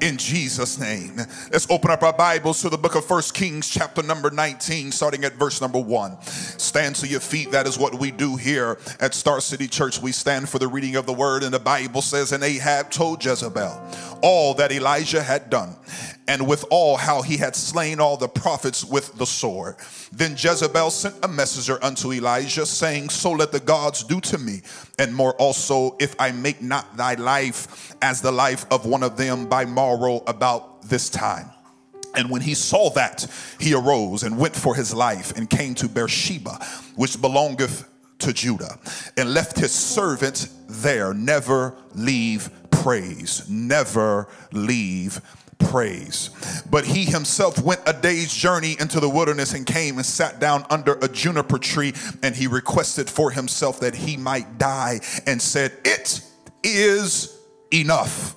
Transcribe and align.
in 0.00 0.16
Jesus' 0.16 0.78
name. 0.78 1.16
Let's 1.52 1.68
open 1.68 1.90
up 1.90 2.02
our 2.02 2.12
Bibles 2.12 2.62
to 2.62 2.70
the 2.70 2.78
book 2.78 2.94
of 2.94 3.04
First 3.04 3.34
Kings, 3.34 3.68
chapter 3.68 4.02
number 4.02 4.30
19, 4.30 4.92
starting 4.92 5.24
at 5.24 5.34
verse 5.34 5.60
number 5.60 5.78
one. 5.78 6.20
Stand 6.22 6.96
to 6.96 7.06
your 7.06 7.20
feet. 7.20 7.50
That 7.50 7.66
is 7.66 7.78
what 7.78 7.94
we 7.94 8.10
do 8.10 8.36
here 8.36 8.78
at 8.98 9.14
Star 9.14 9.40
City 9.40 9.68
Church. 9.68 10.00
We 10.00 10.12
stand 10.12 10.48
for 10.48 10.58
the 10.58 10.68
reading 10.68 10.96
of 10.96 11.04
the 11.04 11.12
word, 11.12 11.42
and 11.42 11.52
the 11.52 11.58
Bible 11.58 12.00
says, 12.00 12.32
And 12.32 12.42
Ahab 12.42 12.90
told 12.90 13.22
Jezebel 13.22 14.18
all 14.22 14.54
that 14.54 14.72
Elijah 14.72 15.22
had 15.22 15.50
done, 15.50 15.76
and 16.28 16.46
withal 16.46 16.96
how 16.96 17.22
he 17.22 17.36
had 17.36 17.54
slain 17.54 18.00
all 18.00 18.16
the 18.16 18.28
prophets 18.28 18.84
with 18.84 19.16
the 19.16 19.26
sword. 19.26 19.76
Then 20.12 20.32
Jezebel 20.32 20.90
sent 20.90 21.14
a 21.22 21.28
messenger 21.28 21.82
unto 21.82 22.12
Elijah, 22.12 22.66
saying, 22.66 23.10
So 23.10 23.32
let 23.32 23.52
the 23.52 23.60
gods 23.60 24.02
do 24.02 24.20
to 24.22 24.38
me, 24.38 24.62
and 24.98 25.14
more 25.14 25.34
also, 25.34 25.96
if 26.00 26.14
I 26.18 26.32
make 26.32 26.60
not 26.62 26.96
thy 26.96 27.14
life 27.14 27.94
as 28.02 28.20
the 28.20 28.32
life 28.32 28.66
of 28.70 28.86
one 28.86 29.02
of 29.02 29.16
them 29.16 29.46
by 29.46 29.64
morrow 29.64 30.22
about 30.26 30.82
this 30.82 31.08
time. 31.08 31.50
And 32.14 32.30
when 32.30 32.40
he 32.40 32.54
saw 32.54 32.90
that, 32.90 33.26
he 33.60 33.74
arose 33.74 34.22
and 34.22 34.38
went 34.38 34.56
for 34.56 34.74
his 34.74 34.94
life 34.94 35.36
and 35.36 35.48
came 35.48 35.74
to 35.76 35.88
Beersheba, 35.88 36.64
which 36.96 37.20
belongeth 37.20 37.88
to 38.20 38.32
Judah, 38.32 38.78
and 39.18 39.34
left 39.34 39.58
his 39.58 39.72
servant 39.72 40.48
there. 40.66 41.12
Never 41.12 41.76
leave 41.94 42.50
praise, 42.70 43.48
never 43.48 44.28
leave 44.52 45.20
praise. 45.58 46.30
But 46.70 46.84
he 46.84 47.04
himself 47.04 47.60
went 47.62 47.80
a 47.86 47.92
day's 47.92 48.32
journey 48.32 48.76
into 48.78 49.00
the 49.00 49.08
wilderness 49.08 49.54
and 49.54 49.66
came 49.66 49.96
and 49.96 50.06
sat 50.06 50.40
down 50.40 50.66
under 50.70 50.94
a 51.02 51.08
juniper 51.08 51.58
tree, 51.58 51.94
and 52.22 52.34
he 52.34 52.46
requested 52.46 53.08
for 53.10 53.30
himself 53.30 53.80
that 53.80 53.94
he 53.94 54.16
might 54.16 54.58
die, 54.58 55.00
and 55.26 55.40
said, 55.40 55.72
It 55.84 56.20
is 56.62 57.38
enough. 57.72 58.36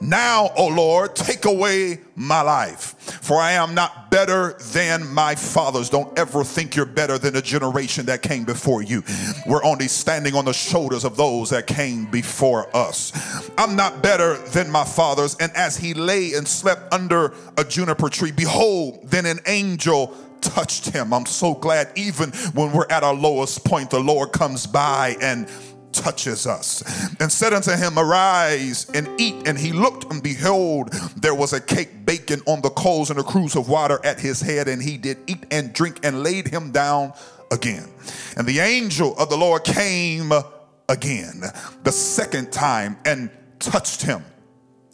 Now, 0.00 0.50
O 0.56 0.68
Lord, 0.68 1.14
take 1.14 1.44
away 1.44 2.00
my 2.16 2.40
life, 2.40 2.94
for 3.22 3.36
I 3.36 3.52
am 3.52 3.74
not 3.74 4.10
better 4.10 4.54
than 4.72 5.06
my 5.12 5.34
fathers. 5.34 5.90
Don't 5.90 6.18
ever 6.18 6.42
think 6.42 6.74
you're 6.74 6.86
better 6.86 7.18
than 7.18 7.34
the 7.34 7.42
generation 7.42 8.06
that 8.06 8.22
came 8.22 8.44
before 8.44 8.82
you. 8.82 9.02
We're 9.46 9.62
only 9.62 9.88
standing 9.88 10.34
on 10.34 10.46
the 10.46 10.54
shoulders 10.54 11.04
of 11.04 11.16
those 11.16 11.50
that 11.50 11.66
came 11.66 12.06
before 12.06 12.74
us. 12.74 13.12
I'm 13.58 13.76
not 13.76 14.02
better 14.02 14.38
than 14.48 14.70
my 14.70 14.84
fathers. 14.84 15.36
And 15.38 15.52
as 15.52 15.76
he 15.76 15.92
lay 15.92 16.32
and 16.32 16.48
slept 16.48 16.92
under 16.94 17.34
a 17.58 17.64
juniper 17.64 18.08
tree, 18.08 18.32
behold, 18.32 19.00
then 19.04 19.26
an 19.26 19.40
angel 19.46 20.16
touched 20.40 20.90
him. 20.90 21.12
I'm 21.12 21.26
so 21.26 21.54
glad, 21.54 21.92
even 21.96 22.30
when 22.54 22.72
we're 22.72 22.86
at 22.88 23.02
our 23.02 23.14
lowest 23.14 23.64
point, 23.64 23.90
the 23.90 24.00
Lord 24.00 24.32
comes 24.32 24.66
by 24.66 25.16
and 25.20 25.46
touches 25.92 26.46
us 26.46 26.82
and 27.20 27.30
said 27.30 27.52
unto 27.52 27.72
him, 27.72 27.98
Arise 27.98 28.90
and 28.94 29.08
eat. 29.20 29.46
And 29.46 29.58
he 29.58 29.72
looked, 29.72 30.12
and 30.12 30.22
behold, 30.22 30.92
there 31.16 31.34
was 31.34 31.52
a 31.52 31.60
cake 31.60 32.04
baking 32.04 32.42
on 32.46 32.62
the 32.62 32.70
coals 32.70 33.10
and 33.10 33.18
a 33.18 33.22
cruse 33.22 33.56
of 33.56 33.68
water 33.68 34.00
at 34.04 34.20
his 34.20 34.40
head. 34.40 34.68
And 34.68 34.82
he 34.82 34.96
did 34.96 35.18
eat 35.26 35.46
and 35.50 35.72
drink 35.72 36.00
and 36.04 36.22
laid 36.22 36.48
him 36.48 36.70
down 36.70 37.12
again. 37.50 37.88
And 38.36 38.46
the 38.46 38.60
angel 38.60 39.16
of 39.18 39.28
the 39.28 39.36
Lord 39.36 39.64
came 39.64 40.32
again 40.88 41.42
the 41.82 41.92
second 41.92 42.52
time 42.52 42.96
and 43.04 43.30
touched 43.58 44.02
him 44.02 44.24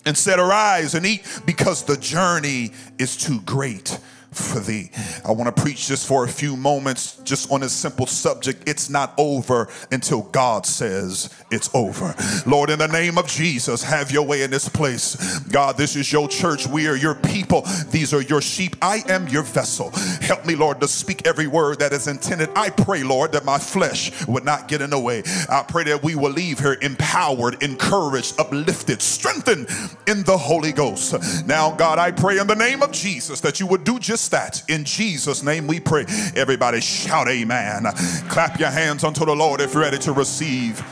and 0.05 0.17
said, 0.17 0.39
Arise 0.39 0.95
and 0.95 1.05
eat, 1.05 1.27
because 1.45 1.83
the 1.83 1.97
journey 1.97 2.73
is 2.99 3.17
too 3.17 3.41
great 3.41 3.99
for 4.37 4.61
thee. 4.61 4.91
I 5.25 5.33
want 5.33 5.55
to 5.55 5.63
preach 5.63 5.89
just 5.89 6.07
for 6.07 6.25
a 6.25 6.29
few 6.29 6.57
moments, 6.57 7.17
just 7.25 7.51
on 7.51 7.63
a 7.63 7.69
simple 7.69 8.07
subject. 8.07 8.69
It's 8.69 8.91
not 8.91 9.15
over 9.19 9.69
until 9.91 10.23
God 10.23 10.67
says 10.67 11.31
it's 11.51 11.71
over. 11.75 12.15
Lord, 12.47 12.71
in 12.71 12.79
the 12.79 12.89
name 12.89 13.19
of 13.19 13.27
Jesus, 13.27 13.83
have 13.83 14.11
your 14.11 14.25
way 14.25 14.43
in 14.43 14.51
this 14.51 14.69
place. 14.69 15.39
God, 15.41 15.77
this 15.77 15.97
is 15.97 16.13
your 16.13 16.29
church. 16.29 16.67
We 16.67 16.89
are 16.89 16.97
your 16.97 17.15
people. 17.15 17.63
These 17.91 18.13
are 18.13 18.23
your 18.23 18.41
sheep. 18.41 18.77
I 18.83 19.03
am 19.09 19.29
your 19.29 19.43
vessel. 19.43 19.91
Help 20.21 20.45
me, 20.45 20.57
Lord, 20.57 20.81
to 20.81 20.89
speak 20.89 21.27
every 21.27 21.47
word 21.47 21.79
that 21.79 21.93
is 21.93 22.07
intended. 22.07 22.51
I 22.57 22.71
pray, 22.71 23.03
Lord, 23.03 23.33
that 23.33 23.45
my 23.45 23.59
flesh 23.59 24.27
would 24.27 24.45
not 24.45 24.69
get 24.69 24.83
in 24.83 24.91
the 24.91 24.99
way. 24.99 25.23
I 25.49 25.65
pray 25.67 25.85
that 25.85 26.03
we 26.03 26.15
will 26.15 26.33
leave 26.33 26.59
here 26.59 26.77
empowered, 26.83 27.63
encouraged, 27.63 28.39
uplifted, 28.41 29.01
strengthened 29.01 29.69
in 30.07 30.23
the 30.25 30.37
Holy 30.37 30.73
Ghost. 30.73 31.47
Now, 31.47 31.71
God, 31.75 31.99
I 31.99 32.11
pray 32.11 32.39
in 32.39 32.47
the 32.47 32.55
name 32.55 32.83
of 32.83 32.93
Jesus 32.93 33.41
that 33.41 33.61
you 33.61 33.67
would 33.67 33.85
do 33.85 33.99
just 33.99 34.25
that. 34.31 34.63
In 34.69 34.85
Jesus' 34.85 35.43
name 35.43 35.67
we 35.67 35.81
pray. 35.81 36.05
Everybody 36.35 36.81
shout 36.81 37.29
amen. 37.29 37.85
Clap 38.29 38.59
your 38.59 38.71
hands 38.71 39.05
unto 39.05 39.25
the 39.25 39.35
Lord 39.35 39.61
if 39.61 39.75
you're 39.75 39.83
ready 39.83 39.99
to 39.99 40.13
receive 40.13 40.85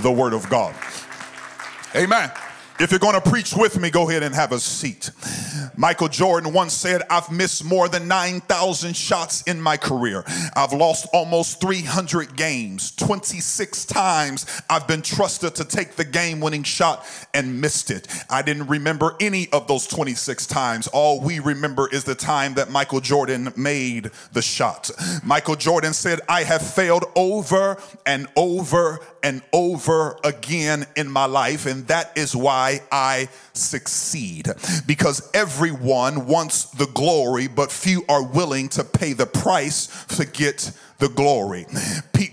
the 0.00 0.10
word 0.10 0.32
of 0.32 0.48
God. 0.48 0.74
Amen. 1.94 2.30
If 2.80 2.90
you're 2.90 2.98
going 2.98 3.14
to 3.14 3.20
preach 3.20 3.54
with 3.54 3.78
me, 3.78 3.90
go 3.90 4.08
ahead 4.08 4.24
and 4.24 4.34
have 4.34 4.50
a 4.50 4.58
seat. 4.58 5.10
Michael 5.76 6.08
Jordan 6.08 6.52
once 6.52 6.72
said, 6.72 7.02
I've 7.10 7.30
missed 7.30 7.64
more 7.64 7.88
than 7.88 8.08
9,000 8.08 8.96
shots 8.96 9.42
in 9.42 9.60
my 9.60 9.76
career. 9.76 10.24
I've 10.54 10.72
lost 10.72 11.06
almost 11.12 11.60
300 11.60 12.36
games. 12.36 12.92
26 12.92 13.84
times 13.86 14.46
I've 14.70 14.86
been 14.86 15.02
trusted 15.02 15.54
to 15.56 15.64
take 15.64 15.96
the 15.96 16.04
game 16.04 16.40
winning 16.40 16.62
shot 16.62 17.06
and 17.32 17.60
missed 17.60 17.90
it. 17.90 18.08
I 18.30 18.42
didn't 18.42 18.66
remember 18.66 19.16
any 19.20 19.48
of 19.52 19.66
those 19.66 19.86
26 19.86 20.46
times. 20.46 20.86
All 20.88 21.20
we 21.20 21.38
remember 21.38 21.88
is 21.90 22.04
the 22.04 22.14
time 22.14 22.54
that 22.54 22.70
Michael 22.70 23.00
Jordan 23.00 23.52
made 23.56 24.10
the 24.32 24.42
shot. 24.42 24.90
Michael 25.22 25.56
Jordan 25.56 25.92
said, 25.92 26.20
I 26.28 26.44
have 26.44 26.62
failed 26.62 27.04
over 27.16 27.76
and 28.06 28.26
over 28.36 29.00
and 29.22 29.42
over 29.52 30.18
again 30.22 30.86
in 30.96 31.10
my 31.10 31.24
life, 31.24 31.64
and 31.64 31.86
that 31.86 32.16
is 32.16 32.36
why 32.36 32.80
I 32.92 33.28
succeed. 33.54 34.48
Because 34.86 35.30
everyone 35.64 36.26
wants 36.26 36.64
the 36.64 36.84
glory, 36.88 37.46
but 37.46 37.72
few 37.72 38.04
are 38.06 38.22
willing 38.22 38.68
to 38.68 38.84
pay 38.84 39.14
the 39.14 39.24
price 39.24 40.04
to 40.04 40.26
get 40.26 40.70
the 40.98 41.08
glory. 41.08 41.66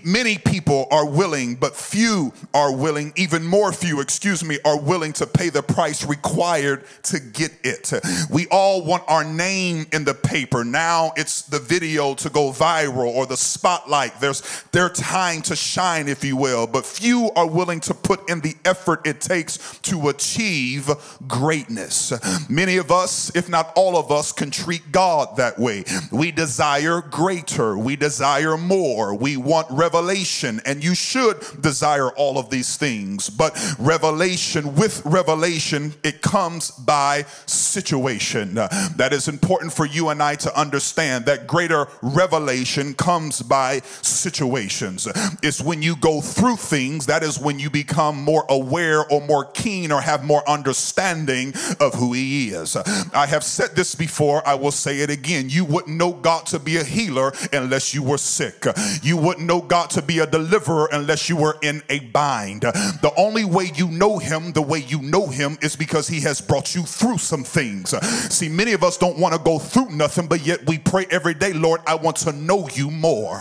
Many 0.04 0.38
people 0.38 0.88
are 0.90 1.06
willing, 1.06 1.54
but 1.54 1.76
few 1.76 2.32
are 2.52 2.74
willing, 2.74 3.12
even 3.14 3.44
more 3.44 3.72
few, 3.72 4.00
excuse 4.00 4.42
me, 4.42 4.58
are 4.64 4.78
willing 4.78 5.12
to 5.14 5.26
pay 5.26 5.48
the 5.48 5.62
price 5.62 6.04
required 6.04 6.84
to 7.04 7.20
get 7.20 7.52
it. 7.62 7.92
We 8.28 8.48
all 8.48 8.84
want 8.84 9.04
our 9.06 9.22
name 9.22 9.86
in 9.92 10.04
the 10.04 10.14
paper. 10.14 10.64
Now 10.64 11.12
it's 11.16 11.42
the 11.42 11.60
video 11.60 12.14
to 12.14 12.30
go 12.30 12.50
viral 12.50 13.14
or 13.14 13.26
the 13.26 13.36
spotlight. 13.36 14.20
There's 14.20 14.42
their 14.72 14.88
time 14.88 15.42
to 15.42 15.54
shine, 15.54 16.08
if 16.08 16.24
you 16.24 16.36
will, 16.36 16.66
but 16.66 16.84
few 16.84 17.30
are 17.36 17.48
willing 17.48 17.80
to 17.80 17.94
put 17.94 18.28
in 18.28 18.40
the 18.40 18.56
effort 18.64 19.06
it 19.06 19.20
takes 19.20 19.78
to 19.82 20.08
achieve 20.08 20.90
greatness. 21.28 22.12
Many 22.48 22.76
of 22.78 22.90
us, 22.90 23.30
if 23.36 23.48
not 23.48 23.72
all 23.76 23.96
of 23.96 24.10
us, 24.10 24.32
can 24.32 24.50
treat 24.50 24.90
God 24.90 25.36
that 25.36 25.60
way. 25.60 25.84
We 26.10 26.32
desire 26.32 27.00
greater. 27.02 27.78
We 27.78 27.94
desire 27.94 28.51
desire 28.52 28.68
more. 28.68 29.14
We 29.14 29.36
want 29.36 29.66
revelation, 29.70 30.60
and 30.64 30.82
you 30.82 30.94
should 30.94 31.40
desire 31.60 32.10
all 32.10 32.38
of 32.38 32.50
these 32.50 32.76
things. 32.76 33.30
But 33.30 33.56
revelation, 33.78 34.74
with 34.74 35.02
revelation, 35.04 35.94
it 36.02 36.22
comes 36.22 36.70
by 36.70 37.24
situation. 37.46 38.54
That 38.54 39.10
is 39.12 39.28
important 39.28 39.72
for 39.72 39.86
you 39.86 40.08
and 40.08 40.22
I 40.22 40.36
to 40.36 40.58
understand 40.58 41.26
that 41.26 41.46
greater 41.46 41.88
revelation 42.02 42.94
comes 42.94 43.42
by 43.42 43.80
situations. 44.02 45.08
It's 45.42 45.60
when 45.60 45.82
you 45.82 45.96
go 45.96 46.20
through 46.20 46.56
things, 46.56 47.06
that 47.06 47.22
is 47.22 47.38
when 47.38 47.58
you 47.58 47.70
become 47.70 48.16
more 48.16 48.44
aware 48.48 49.04
or 49.10 49.20
more 49.20 49.44
keen 49.44 49.92
or 49.92 50.00
have 50.00 50.24
more 50.24 50.48
understanding 50.48 51.54
of 51.80 51.94
who 51.94 52.12
He 52.12 52.50
is. 52.50 52.76
I 53.14 53.26
have 53.26 53.44
said 53.44 53.76
this 53.76 53.94
before, 53.94 54.46
I 54.46 54.54
will 54.54 54.72
say 54.72 55.00
it 55.00 55.10
again. 55.10 55.48
You 55.48 55.64
wouldn't 55.64 55.96
know 55.96 56.12
God 56.12 56.46
to 56.46 56.58
be 56.58 56.76
a 56.76 56.84
healer 56.84 57.32
unless 57.52 57.94
you 57.94 58.02
were 58.02 58.18
sick 58.18 58.41
sick. 58.42 58.66
You 59.02 59.16
wouldn't 59.16 59.46
know 59.46 59.60
God 59.60 59.90
to 59.90 60.02
be 60.02 60.18
a 60.18 60.26
deliverer 60.26 60.88
unless 60.92 61.28
you 61.28 61.36
were 61.36 61.56
in 61.62 61.82
a 61.88 62.00
bind. 62.00 62.62
The 62.62 63.12
only 63.16 63.44
way 63.44 63.70
you 63.74 63.88
know 63.88 64.18
Him, 64.18 64.52
the 64.52 64.62
way 64.62 64.80
you 64.80 65.00
know 65.00 65.26
Him, 65.28 65.58
is 65.62 65.76
because 65.76 66.08
He 66.08 66.20
has 66.22 66.40
brought 66.40 66.74
you 66.74 66.82
through 66.82 67.18
some 67.18 67.44
things. 67.44 67.90
See, 68.34 68.48
many 68.48 68.72
of 68.72 68.82
us 68.82 68.96
don't 68.96 69.18
want 69.18 69.34
to 69.34 69.40
go 69.40 69.58
through 69.58 69.90
nothing, 69.90 70.26
but 70.26 70.44
yet 70.44 70.66
we 70.66 70.78
pray 70.78 71.06
every 71.10 71.34
day, 71.34 71.52
Lord, 71.52 71.80
I 71.86 71.94
want 71.94 72.16
to 72.18 72.32
know 72.32 72.68
you 72.74 72.90
more. 72.90 73.38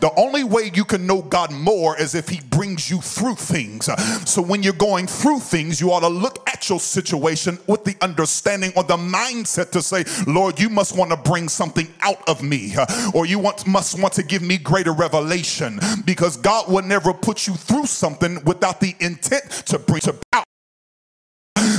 The 0.00 0.12
only 0.16 0.44
way 0.44 0.70
you 0.72 0.84
can 0.84 1.06
know 1.06 1.22
God 1.22 1.50
more 1.52 1.98
is 1.98 2.14
if 2.14 2.28
He 2.28 2.40
brings 2.50 2.90
you 2.90 3.00
through 3.00 3.36
things. 3.36 3.88
So 4.28 4.40
when 4.40 4.62
you're 4.62 4.72
going 4.72 5.06
through 5.06 5.40
things, 5.40 5.80
you 5.80 5.90
ought 5.90 6.00
to 6.00 6.08
look 6.08 6.48
at 6.48 6.68
your 6.68 6.78
situation 6.78 7.58
with 7.66 7.84
the 7.84 7.96
understanding 8.00 8.72
or 8.76 8.84
the 8.84 8.96
mindset 8.96 9.70
to 9.72 9.82
say, 9.82 10.04
Lord, 10.30 10.60
you 10.60 10.68
must 10.68 10.96
want 10.96 11.10
to 11.10 11.16
bring 11.16 11.48
something 11.48 11.88
out 12.00 12.26
of 12.28 12.42
me, 12.42 12.74
or 13.14 13.26
you 13.26 13.38
want, 13.38 13.66
must 13.66 13.98
want 14.00 14.14
to 14.14 14.22
give 14.22 14.42
me 14.46 14.58
greater 14.58 14.92
revelation 14.92 15.80
because 16.04 16.36
God 16.36 16.70
will 16.70 16.82
never 16.82 17.12
put 17.12 17.46
you 17.46 17.54
through 17.54 17.86
something 17.86 18.42
without 18.44 18.80
the 18.80 18.94
intent 19.00 19.50
to 19.66 19.78
bring 19.78 20.02
about 20.08 20.44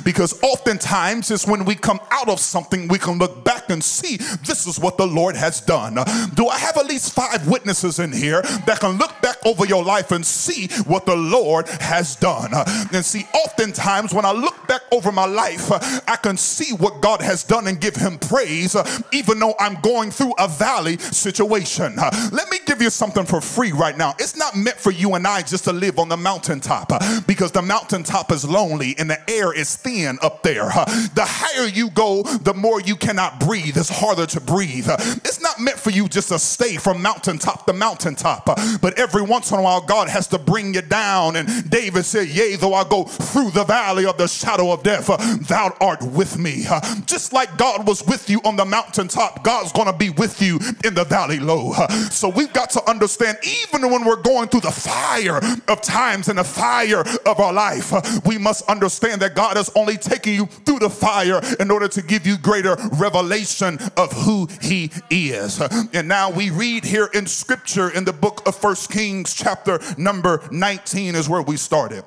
Because 0.06 0.42
oftentimes 0.44 1.32
it's 1.32 1.48
when 1.48 1.66
we 1.66 1.74
come 1.74 2.00
out 2.12 2.30
of 2.30 2.40
something, 2.40 2.88
we 2.88 3.00
can 3.00 3.18
look 3.18 3.44
back 3.44 3.72
and 3.72 3.84
see 3.84 4.18
this 4.46 4.68
is 4.68 4.80
what 4.80 4.98
the 4.98 5.08
Lord 5.08 5.36
has 5.36 5.60
done. 5.60 5.96
Do 6.36 6.48
I 6.48 6.60
have 6.60 6.78
at 6.78 6.86
least 6.86 7.14
five 7.14 7.48
witnesses 7.48 7.98
in 7.98 8.14
here 8.14 8.44
that 8.68 8.80
can 8.80 9.00
look 9.00 9.20
back 9.24 9.38
over 9.46 9.66
your 9.66 9.84
life 9.84 10.12
and 10.12 10.24
see 10.24 10.68
what 10.86 11.08
the 11.08 11.16
Lord 11.16 11.68
has 11.82 12.16
done? 12.16 12.52
And 12.94 13.04
see, 13.04 13.26
oftentimes 13.34 14.14
when 14.14 14.26
I 14.26 14.32
look 14.32 14.68
back 14.68 14.82
over 14.92 15.12
my 15.12 15.26
life, 15.26 15.72
I 16.08 16.18
can 16.18 16.38
see 16.38 16.76
what 16.76 17.02
God 17.02 17.22
has 17.22 17.44
done 17.44 17.66
and 17.66 17.82
give 17.82 17.96
Him 17.96 18.20
praise, 18.20 18.78
even 19.12 19.40
though 19.40 19.56
I'm 19.60 19.82
going 19.82 20.12
through 20.12 20.36
a 20.38 20.48
valley 20.48 21.00
situation. 21.00 21.96
Let 21.96 22.52
me 22.52 22.60
give 22.68 22.80
you 22.80 22.92
something 22.92 23.26
for 23.26 23.42
free 23.42 23.72
right 23.72 23.98
now. 23.98 24.14
It's 24.20 24.38
not 24.38 24.56
meant 24.56 24.78
for 24.78 24.92
you 24.92 25.16
and 25.16 25.26
I 25.26 25.42
just 25.42 25.64
to 25.64 25.74
live 25.74 25.98
on 25.98 26.10
the 26.10 26.18
mountaintop 26.18 26.92
because 27.26 27.52
the 27.52 27.64
mountaintop 27.64 28.32
is 28.32 28.46
lonely 28.46 28.96
and 29.00 29.10
the 29.10 29.18
air 29.28 29.52
is 29.52 29.76
thin 29.76 29.95
up 30.22 30.44
there. 30.44 30.66
The 30.66 31.26
higher 31.26 31.68
you 31.68 31.90
go, 31.90 32.24
the 32.24 32.54
more 32.54 32.82
you 32.82 32.96
cannot 32.96 33.40
breathe. 33.40 33.78
It's 33.78 33.90
harder 33.90 34.26
to 34.26 34.42
breathe. 34.42 34.88
It's 34.90 35.42
not 35.42 35.60
meant 35.60 35.80
for 35.80 35.90
you 35.90 36.10
just 36.10 36.30
to 36.30 36.40
stay 36.40 36.76
from 36.78 37.02
mountaintop 37.02 37.66
to 37.66 37.74
mountaintop, 37.74 38.46
but 38.46 39.00
every 39.00 39.22
once 39.22 39.52
in 39.52 39.60
a 39.60 39.62
while, 39.62 39.82
God 39.82 40.10
has 40.10 40.28
to 40.28 40.38
bring 40.38 40.74
you 40.74 40.82
down. 40.82 41.36
And 41.36 41.70
David 41.70 42.04
said, 42.04 42.28
Yea, 42.28 42.56
though 42.56 42.74
I 42.74 42.84
go 42.88 43.06
through 43.06 43.52
the 43.52 43.64
valley 43.64 44.06
of 44.06 44.18
the 44.18 44.28
shadow 44.28 44.72
of 44.72 44.84
death, 44.84 45.08
thou 45.48 45.76
art 45.80 46.04
with 46.04 46.38
me. 46.38 46.66
Just 47.06 47.32
like 47.32 47.58
God 47.58 47.88
was 47.88 48.06
with 48.06 48.30
you 48.30 48.42
on 48.44 48.56
the 48.56 48.66
mountaintop, 48.66 49.44
God's 49.44 49.72
going 49.72 49.88
to 49.88 49.98
be 49.98 50.10
with 50.10 50.42
you 50.42 50.60
in 50.84 50.94
the 50.94 51.06
valley 51.06 51.40
low. 51.40 51.74
So 52.10 52.30
we've 52.30 52.52
got 52.52 52.70
to 52.72 52.90
understand, 52.90 53.38
even 53.44 53.90
when 53.92 54.04
we're 54.04 54.22
going 54.22 54.50
through 54.50 54.62
the 54.62 54.72
fire 54.72 55.40
of 55.68 55.82
times 55.82 56.28
and 56.28 56.40
the 56.40 56.44
fire 56.44 57.04
of 57.26 57.40
our 57.40 57.54
life, 57.54 57.94
we 58.26 58.38
must 58.38 58.68
understand 58.70 59.22
that 59.22 59.36
God 59.36 59.58
is 59.58 59.70
only 59.86 59.98
taking 59.98 60.34
you 60.34 60.48
through 60.48 60.80
the 60.80 60.90
fire 60.90 61.40
in 61.60 61.70
order 61.70 61.88
to 61.88 62.02
give 62.02 62.26
you 62.26 62.40
greater 62.40 62.76
revelation 62.94 63.78
of 63.98 64.12
who 64.12 64.48
He 64.60 64.90
is. 65.12 65.62
And 65.94 66.08
now 66.08 66.32
we 66.32 66.50
read 66.50 66.84
here 66.84 67.08
in 67.14 67.28
scripture 67.28 67.92
in 67.92 68.04
the 68.04 68.14
book 68.14 68.42
of 68.48 68.56
First 68.56 68.90
Kings, 68.92 69.36
chapter 69.36 69.80
number 69.96 70.42
19, 70.50 71.14
is 71.14 71.30
where 71.30 71.44
we 71.44 71.56
started. 71.56 72.04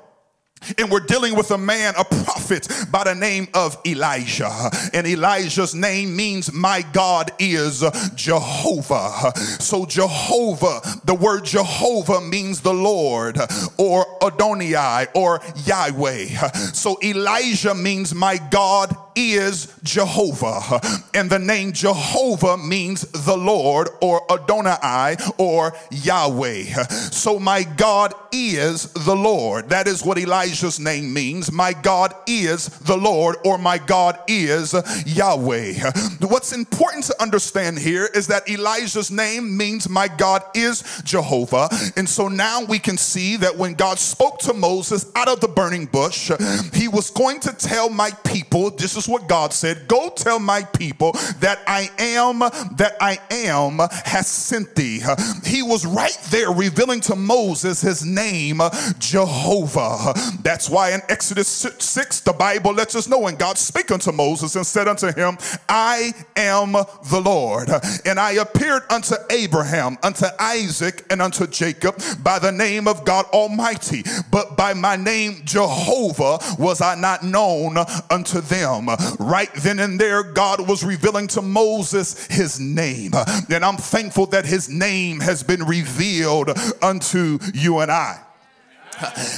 And 0.77 0.91
we're 0.91 0.99
dealing 0.99 1.37
with 1.37 1.51
a 1.51 1.57
man, 1.57 1.93
a 1.97 2.03
prophet 2.03 2.67
by 2.91 3.05
the 3.05 3.15
name 3.15 3.47
of 3.53 3.77
Elijah. 3.87 4.51
And 4.93 5.07
Elijah's 5.07 5.73
name 5.73 6.15
means 6.15 6.51
my 6.51 6.83
God 6.91 7.31
is 7.39 7.83
Jehovah. 8.15 9.31
So 9.59 9.85
Jehovah, 9.85 10.81
the 11.05 11.15
word 11.15 11.45
Jehovah 11.45 12.19
means 12.19 12.59
the 12.59 12.73
Lord 12.73 13.37
or 13.77 14.05
Adonai 14.23 15.07
or 15.13 15.41
Yahweh. 15.65 16.27
So 16.73 16.97
Elijah 17.03 17.75
means 17.75 18.13
my 18.13 18.37
God 18.51 18.95
is 19.15 19.73
Jehovah. 19.83 20.79
And 21.13 21.29
the 21.29 21.39
name 21.39 21.73
Jehovah 21.73 22.57
means 22.57 23.01
the 23.01 23.35
Lord 23.35 23.89
or 24.01 24.21
Adonai 24.31 25.17
or 25.37 25.73
Yahweh. 25.91 26.63
So 27.11 27.39
my 27.39 27.63
God 27.63 28.13
is 28.31 28.91
the 28.93 29.15
Lord. 29.15 29.69
That 29.69 29.87
is 29.87 30.03
what 30.05 30.17
Elijah's 30.17 30.79
name 30.79 31.13
means. 31.13 31.51
My 31.51 31.73
God 31.73 32.13
is 32.27 32.67
the 32.79 32.97
Lord 32.97 33.37
or 33.43 33.57
my 33.57 33.77
God 33.77 34.19
is 34.27 34.73
Yahweh. 35.05 35.73
What's 36.21 36.53
important 36.53 37.05
to 37.05 37.21
understand 37.21 37.79
here 37.79 38.09
is 38.13 38.27
that 38.27 38.49
Elijah's 38.49 39.11
name 39.11 39.57
means 39.57 39.89
my 39.89 40.07
God 40.07 40.43
is 40.53 41.01
Jehovah. 41.03 41.69
And 41.97 42.07
so 42.07 42.27
now 42.27 42.63
we 42.63 42.79
can 42.79 42.97
see 42.97 43.35
that 43.37 43.57
when 43.57 43.73
God 43.73 43.99
spoke 44.09 44.39
to 44.39 44.53
Moses 44.53 45.11
out 45.15 45.27
of 45.27 45.39
the 45.39 45.47
burning 45.47 45.85
bush, 45.85 46.31
he 46.73 46.87
was 46.87 47.09
going 47.09 47.39
to 47.41 47.53
tell 47.53 47.89
my 47.89 48.11
people, 48.25 48.71
this 48.71 48.95
is 48.95 49.07
what 49.07 49.27
God 49.27 49.53
said 49.53 49.87
Go 49.87 50.09
tell 50.09 50.39
my 50.39 50.63
people 50.63 51.13
that 51.39 51.59
I 51.67 51.89
am, 51.99 52.39
that 52.39 52.95
I 52.99 53.19
am 53.31 53.79
has 54.05 54.27
sent 54.27 54.75
thee. 54.75 55.01
He 55.45 55.63
was 55.63 55.85
right 55.85 56.17
there 56.29 56.51
revealing 56.51 57.01
to 57.01 57.15
Moses 57.15 57.81
his 57.81 58.05
name, 58.05 58.61
Jehovah. 58.99 60.13
That's 60.41 60.69
why 60.69 60.93
in 60.93 61.01
Exodus 61.09 61.47
6, 61.47 62.21
the 62.21 62.33
Bible 62.33 62.73
lets 62.73 62.95
us 62.95 63.07
know, 63.07 63.27
and 63.27 63.37
God 63.37 63.57
spake 63.57 63.91
unto 63.91 64.11
Moses 64.11 64.55
and 64.55 64.65
said 64.65 64.87
unto 64.87 65.11
him, 65.13 65.37
I 65.67 66.13
am 66.35 66.73
the 66.73 67.21
Lord. 67.23 67.69
And 68.05 68.19
I 68.19 68.33
appeared 68.33 68.83
unto 68.89 69.15
Abraham, 69.29 69.97
unto 70.03 70.25
Isaac, 70.39 71.05
and 71.09 71.21
unto 71.21 71.47
Jacob 71.47 72.01
by 72.23 72.39
the 72.39 72.51
name 72.51 72.87
of 72.87 73.05
God 73.05 73.25
Almighty, 73.33 73.98
but 74.31 74.57
by 74.57 74.73
my 74.73 74.95
name 74.95 75.41
Jehovah 75.45 76.39
was 76.57 76.81
I 76.81 76.95
not 76.95 77.23
known 77.23 77.77
unto 78.09 78.41
them. 78.41 78.87
Right 79.19 79.53
then 79.55 79.79
and 79.79 79.99
there, 79.99 80.23
God 80.23 80.67
was 80.67 80.83
revealing 80.83 81.27
to 81.27 81.41
Moses 81.41 82.27
his 82.27 82.59
name. 82.59 83.11
And 83.49 83.63
I'm 83.65 83.77
thankful 83.77 84.27
that 84.27 84.45
his 84.45 84.69
name 84.69 85.19
has 85.19 85.43
been 85.43 85.63
revealed 85.63 86.51
unto 86.81 87.39
you 87.53 87.79
and 87.79 87.91
I. 87.91 88.19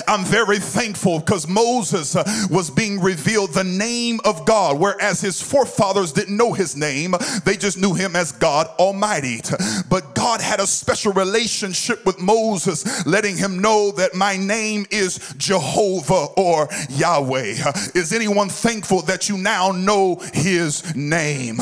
I'm 0.08 0.26
very 0.26 0.60
thankful 0.60 1.20
because 1.20 1.48
Moses 1.48 2.16
uh, 2.16 2.24
was 2.50 2.70
being 2.70 3.00
revealed 3.00 3.54
the 3.54 3.64
name 3.64 4.20
of 4.26 4.46
God, 4.46 4.80
whereas 4.80 5.22
his 5.22 5.42
forefathers 5.42 6.12
didn't 6.12 6.38
know 6.38 6.54
his 6.54 6.76
name. 6.76 7.16
They 7.46 7.58
just 7.58 7.78
knew 7.78 7.94
him 7.94 8.16
as 8.16 8.32
God 8.32 8.68
Almighty. 8.80 9.42
But 9.90 10.16
God 10.16 10.42
had 10.42 10.60
a 10.60 10.68
special 10.68 11.14
relationship 11.14 12.06
with 12.06 12.20
Moses, 12.20 13.06
letting 13.06 13.38
him 13.38 13.60
know 13.60 13.92
that 13.92 14.16
my 14.16 14.38
name 14.38 14.86
is 14.92 15.34
Jehovah 15.38 16.28
or 16.38 16.68
Yahweh. 16.90 17.56
Is 17.96 18.14
anyone 18.14 18.50
thankful 18.50 19.02
that 19.04 19.30
you 19.30 19.38
now 19.38 19.72
know 19.72 20.22
his 20.34 20.96
name? 20.96 21.58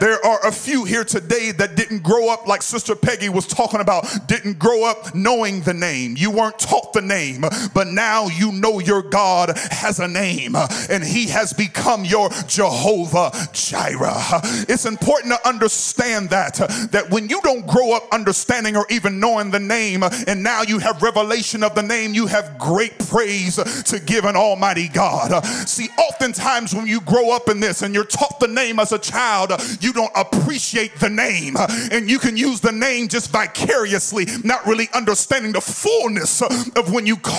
There 0.00 0.24
are 0.24 0.46
a 0.46 0.52
few 0.52 0.84
here 0.84 1.04
today 1.04 1.52
that 1.52 1.76
didn't 1.76 2.02
grow 2.02 2.30
up 2.30 2.46
like 2.46 2.62
Sister 2.62 2.94
Peggy 2.94 3.28
was 3.28 3.46
talking 3.46 3.80
about, 3.80 4.06
didn't 4.26 4.58
grow 4.58 4.84
up 4.84 5.14
knowing 5.14 5.62
the 5.62 5.74
name. 5.74 6.14
You 6.16 6.30
weren't 6.30 6.58
taught 6.58 6.92
the 6.92 7.02
name 7.02 7.41
but 7.74 7.88
now 7.88 8.28
you 8.28 8.52
know 8.52 8.78
your 8.78 9.02
God 9.02 9.56
has 9.70 9.98
a 9.98 10.08
name 10.08 10.54
and 10.90 11.02
he 11.02 11.28
has 11.28 11.52
become 11.52 12.04
your 12.04 12.30
Jehovah 12.46 13.32
Jireh. 13.52 14.40
It's 14.68 14.86
important 14.86 15.34
to 15.34 15.48
understand 15.48 16.30
that 16.30 16.54
that 16.92 17.10
when 17.10 17.28
you 17.28 17.40
don't 17.42 17.66
grow 17.66 17.92
up 17.92 18.08
understanding 18.12 18.76
or 18.76 18.86
even 18.90 19.18
knowing 19.20 19.50
the 19.50 19.60
name 19.60 20.02
and 20.02 20.42
now 20.42 20.62
you 20.62 20.78
have 20.78 21.02
revelation 21.02 21.62
of 21.62 21.74
the 21.74 21.82
name, 21.82 22.14
you 22.14 22.26
have 22.26 22.58
great 22.58 22.98
praise 23.08 23.56
to 23.56 24.00
give 24.00 24.24
an 24.24 24.36
almighty 24.36 24.88
God. 24.88 25.44
See, 25.68 25.88
oftentimes 25.98 26.74
when 26.74 26.86
you 26.86 27.00
grow 27.00 27.30
up 27.30 27.48
in 27.48 27.60
this 27.60 27.82
and 27.82 27.94
you're 27.94 28.04
taught 28.04 28.40
the 28.40 28.48
name 28.48 28.78
as 28.78 28.92
a 28.92 28.98
child, 28.98 29.52
you 29.80 29.92
don't 29.92 30.12
appreciate 30.14 30.96
the 30.96 31.10
name 31.10 31.56
and 31.90 32.08
you 32.08 32.18
can 32.18 32.36
use 32.36 32.60
the 32.60 32.72
name 32.72 33.08
just 33.08 33.30
vicariously, 33.30 34.26
not 34.44 34.66
really 34.66 34.88
understanding 34.94 35.52
the 35.52 35.60
fullness 35.60 36.42
of 36.42 36.92
when 36.92 37.06
you 37.06 37.16
call 37.16 37.31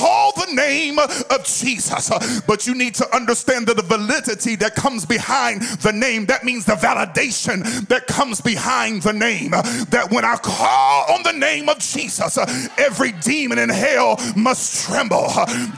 the 0.46 0.54
name 0.54 1.00
of 1.00 1.44
Jesus, 1.46 2.42
but 2.42 2.68
you 2.68 2.76
need 2.76 2.96
to 2.96 3.16
understand 3.16 3.68
the 3.68 3.82
validity 3.82 4.56
that 4.58 4.76
comes 4.76 5.06
behind 5.06 5.62
the 5.62 5.92
name. 5.92 6.26
That 6.26 6.44
means 6.44 6.66
the 6.66 6.74
validation 6.74 7.88
that 7.88 8.08
comes 8.08 8.42
behind 8.42 9.04
the 9.04 9.14
name. 9.14 9.52
That 9.52 10.08
when 10.12 10.26
I 10.26 10.36
call 10.38 11.12
on 11.12 11.24
the 11.24 11.34
name 11.34 11.70
of 11.70 11.80
Jesus, 11.80 12.38
every 12.78 13.12
demon 13.14 13.60
in 13.60 13.70
hell 13.70 14.20
must 14.36 14.86
tremble. 14.86 15.28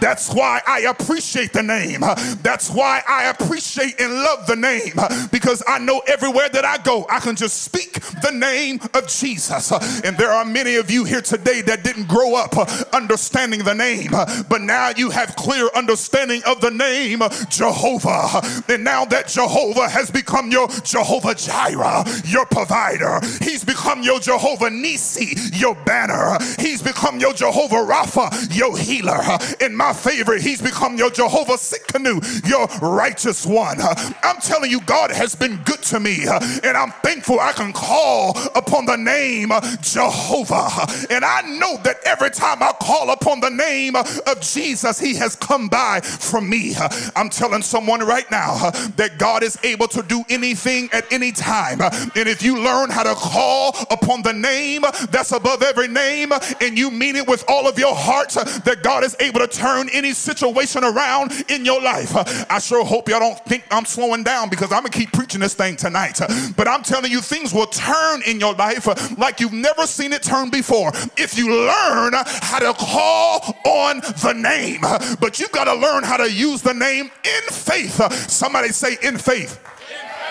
That's 0.01 0.33
why 0.33 0.61
I 0.67 0.81
appreciate 0.81 1.53
the 1.53 1.63
name. 1.63 2.01
That's 2.41 2.69
why 2.69 3.01
I 3.07 3.25
appreciate 3.25 3.99
and 3.99 4.13
love 4.13 4.47
the 4.47 4.55
name 4.55 4.93
because 5.31 5.63
I 5.67 5.79
know 5.79 6.01
everywhere 6.07 6.49
that 6.49 6.65
I 6.65 6.77
go, 6.79 7.05
I 7.09 7.19
can 7.19 7.35
just 7.35 7.63
speak 7.63 7.93
the 8.21 8.31
name 8.31 8.79
of 8.93 9.07
Jesus. 9.07 9.71
And 10.03 10.17
there 10.17 10.31
are 10.31 10.45
many 10.45 10.75
of 10.75 10.89
you 10.91 11.03
here 11.03 11.21
today 11.21 11.61
that 11.61 11.83
didn't 11.83 12.07
grow 12.07 12.35
up 12.35 12.55
understanding 12.93 13.63
the 13.63 13.73
name 13.73 14.04
name, 14.09 14.43
but 14.49 14.61
now 14.61 14.89
you 14.95 15.09
have 15.09 15.35
clear 15.35 15.69
understanding 15.75 16.41
of 16.45 16.61
the 16.61 16.71
name 16.71 17.21
Jehovah. 17.49 18.41
And 18.69 18.83
now 18.83 19.05
that 19.05 19.27
Jehovah 19.27 19.89
has 19.89 20.11
become 20.11 20.51
your 20.51 20.67
Jehovah 20.83 21.35
Jireh, 21.35 22.05
your 22.25 22.45
provider, 22.45 23.19
he's 23.41 23.63
become 23.63 24.03
your 24.03 24.19
Jehovah 24.19 24.69
Nisi, 24.69 25.35
your 25.53 25.75
banner, 25.85 26.37
he's 26.59 26.81
become 26.81 27.19
your 27.19 27.33
Jehovah 27.33 27.75
Rapha, 27.75 28.55
your 28.55 28.77
healer. 28.77 29.21
In 29.61 29.75
my 29.75 29.93
favor, 29.93 30.37
he's 30.37 30.61
become 30.61 30.97
your 30.97 31.09
Jehovah 31.09 31.53
Tsidkenu, 31.53 32.47
your 32.47 32.67
righteous 32.81 33.45
one. 33.45 33.77
I'm 34.23 34.37
telling 34.41 34.71
you, 34.71 34.81
God 34.81 35.11
has 35.11 35.35
been 35.35 35.57
good 35.63 35.81
to 35.83 35.99
me, 35.99 36.25
and 36.25 36.77
I'm 36.77 36.91
thankful 37.03 37.39
I 37.39 37.51
can 37.53 37.73
call 37.73 38.37
upon 38.55 38.85
the 38.85 38.97
name 38.97 39.51
Jehovah. 39.81 40.69
And 41.09 41.23
I 41.23 41.41
know 41.41 41.77
that 41.83 41.97
every 42.05 42.29
time 42.29 42.61
I 42.61 42.71
call 42.81 43.11
upon 43.11 43.39
the 43.39 43.49
name 43.49 43.94
name 43.95 44.21
of 44.27 44.41
Jesus, 44.41 44.99
he 44.99 45.15
has 45.15 45.35
come 45.35 45.67
by 45.67 46.01
from 46.01 46.49
me. 46.49 46.75
I'm 47.15 47.29
telling 47.29 47.61
someone 47.61 48.01
right 48.01 48.29
now 48.31 48.69
that 48.95 49.17
God 49.17 49.43
is 49.43 49.57
able 49.63 49.87
to 49.89 50.03
do 50.03 50.23
anything 50.29 50.89
at 50.91 51.11
any 51.11 51.31
time. 51.31 51.81
And 51.81 52.29
if 52.29 52.43
you 52.43 52.61
learn 52.61 52.89
how 52.89 53.03
to 53.03 53.15
call 53.15 53.75
upon 53.91 54.21
the 54.21 54.33
name 54.33 54.81
that's 55.09 55.31
above 55.31 55.61
every 55.61 55.87
name 55.87 56.31
and 56.61 56.77
you 56.77 56.91
mean 56.91 57.15
it 57.15 57.27
with 57.27 57.43
all 57.47 57.67
of 57.67 57.79
your 57.79 57.95
heart, 57.95 58.29
that 58.29 58.79
God 58.83 59.03
is 59.03 59.15
able 59.19 59.39
to 59.39 59.47
turn 59.47 59.89
any 59.93 60.13
situation 60.13 60.83
around 60.83 61.45
in 61.49 61.65
your 61.65 61.81
life. 61.81 62.11
I 62.49 62.59
sure 62.59 62.83
hope 62.83 63.09
y'all 63.09 63.19
don't 63.19 63.39
think 63.45 63.65
I'm 63.71 63.85
slowing 63.85 64.23
down 64.23 64.49
because 64.49 64.71
I'm 64.71 64.79
gonna 64.79 64.89
keep 64.89 65.11
preaching 65.11 65.41
this 65.41 65.53
thing 65.53 65.75
tonight. 65.75 66.19
But 66.55 66.67
I'm 66.67 66.83
telling 66.83 67.11
you, 67.11 67.21
things 67.21 67.53
will 67.53 67.67
turn 67.67 68.21
in 68.27 68.39
your 68.39 68.53
life 68.53 68.87
like 69.17 69.39
you've 69.39 69.53
never 69.53 69.85
seen 69.87 70.13
it 70.13 70.23
turn 70.23 70.49
before 70.49 70.91
if 71.17 71.37
you 71.37 71.51
learn 71.51 72.13
how 72.15 72.59
to 72.59 72.73
call 72.73 73.55
on 73.65 73.74
the 73.75 74.33
name. 74.33 74.81
But 75.19 75.39
you've 75.39 75.51
got 75.51 75.65
to 75.65 75.75
learn 75.75 76.03
how 76.03 76.17
to 76.17 76.31
use 76.31 76.61
the 76.61 76.73
name 76.73 77.11
in 77.23 77.41
faith. 77.51 78.01
Somebody 78.29 78.69
say, 78.69 78.97
in 79.03 79.17
faith. 79.17 79.59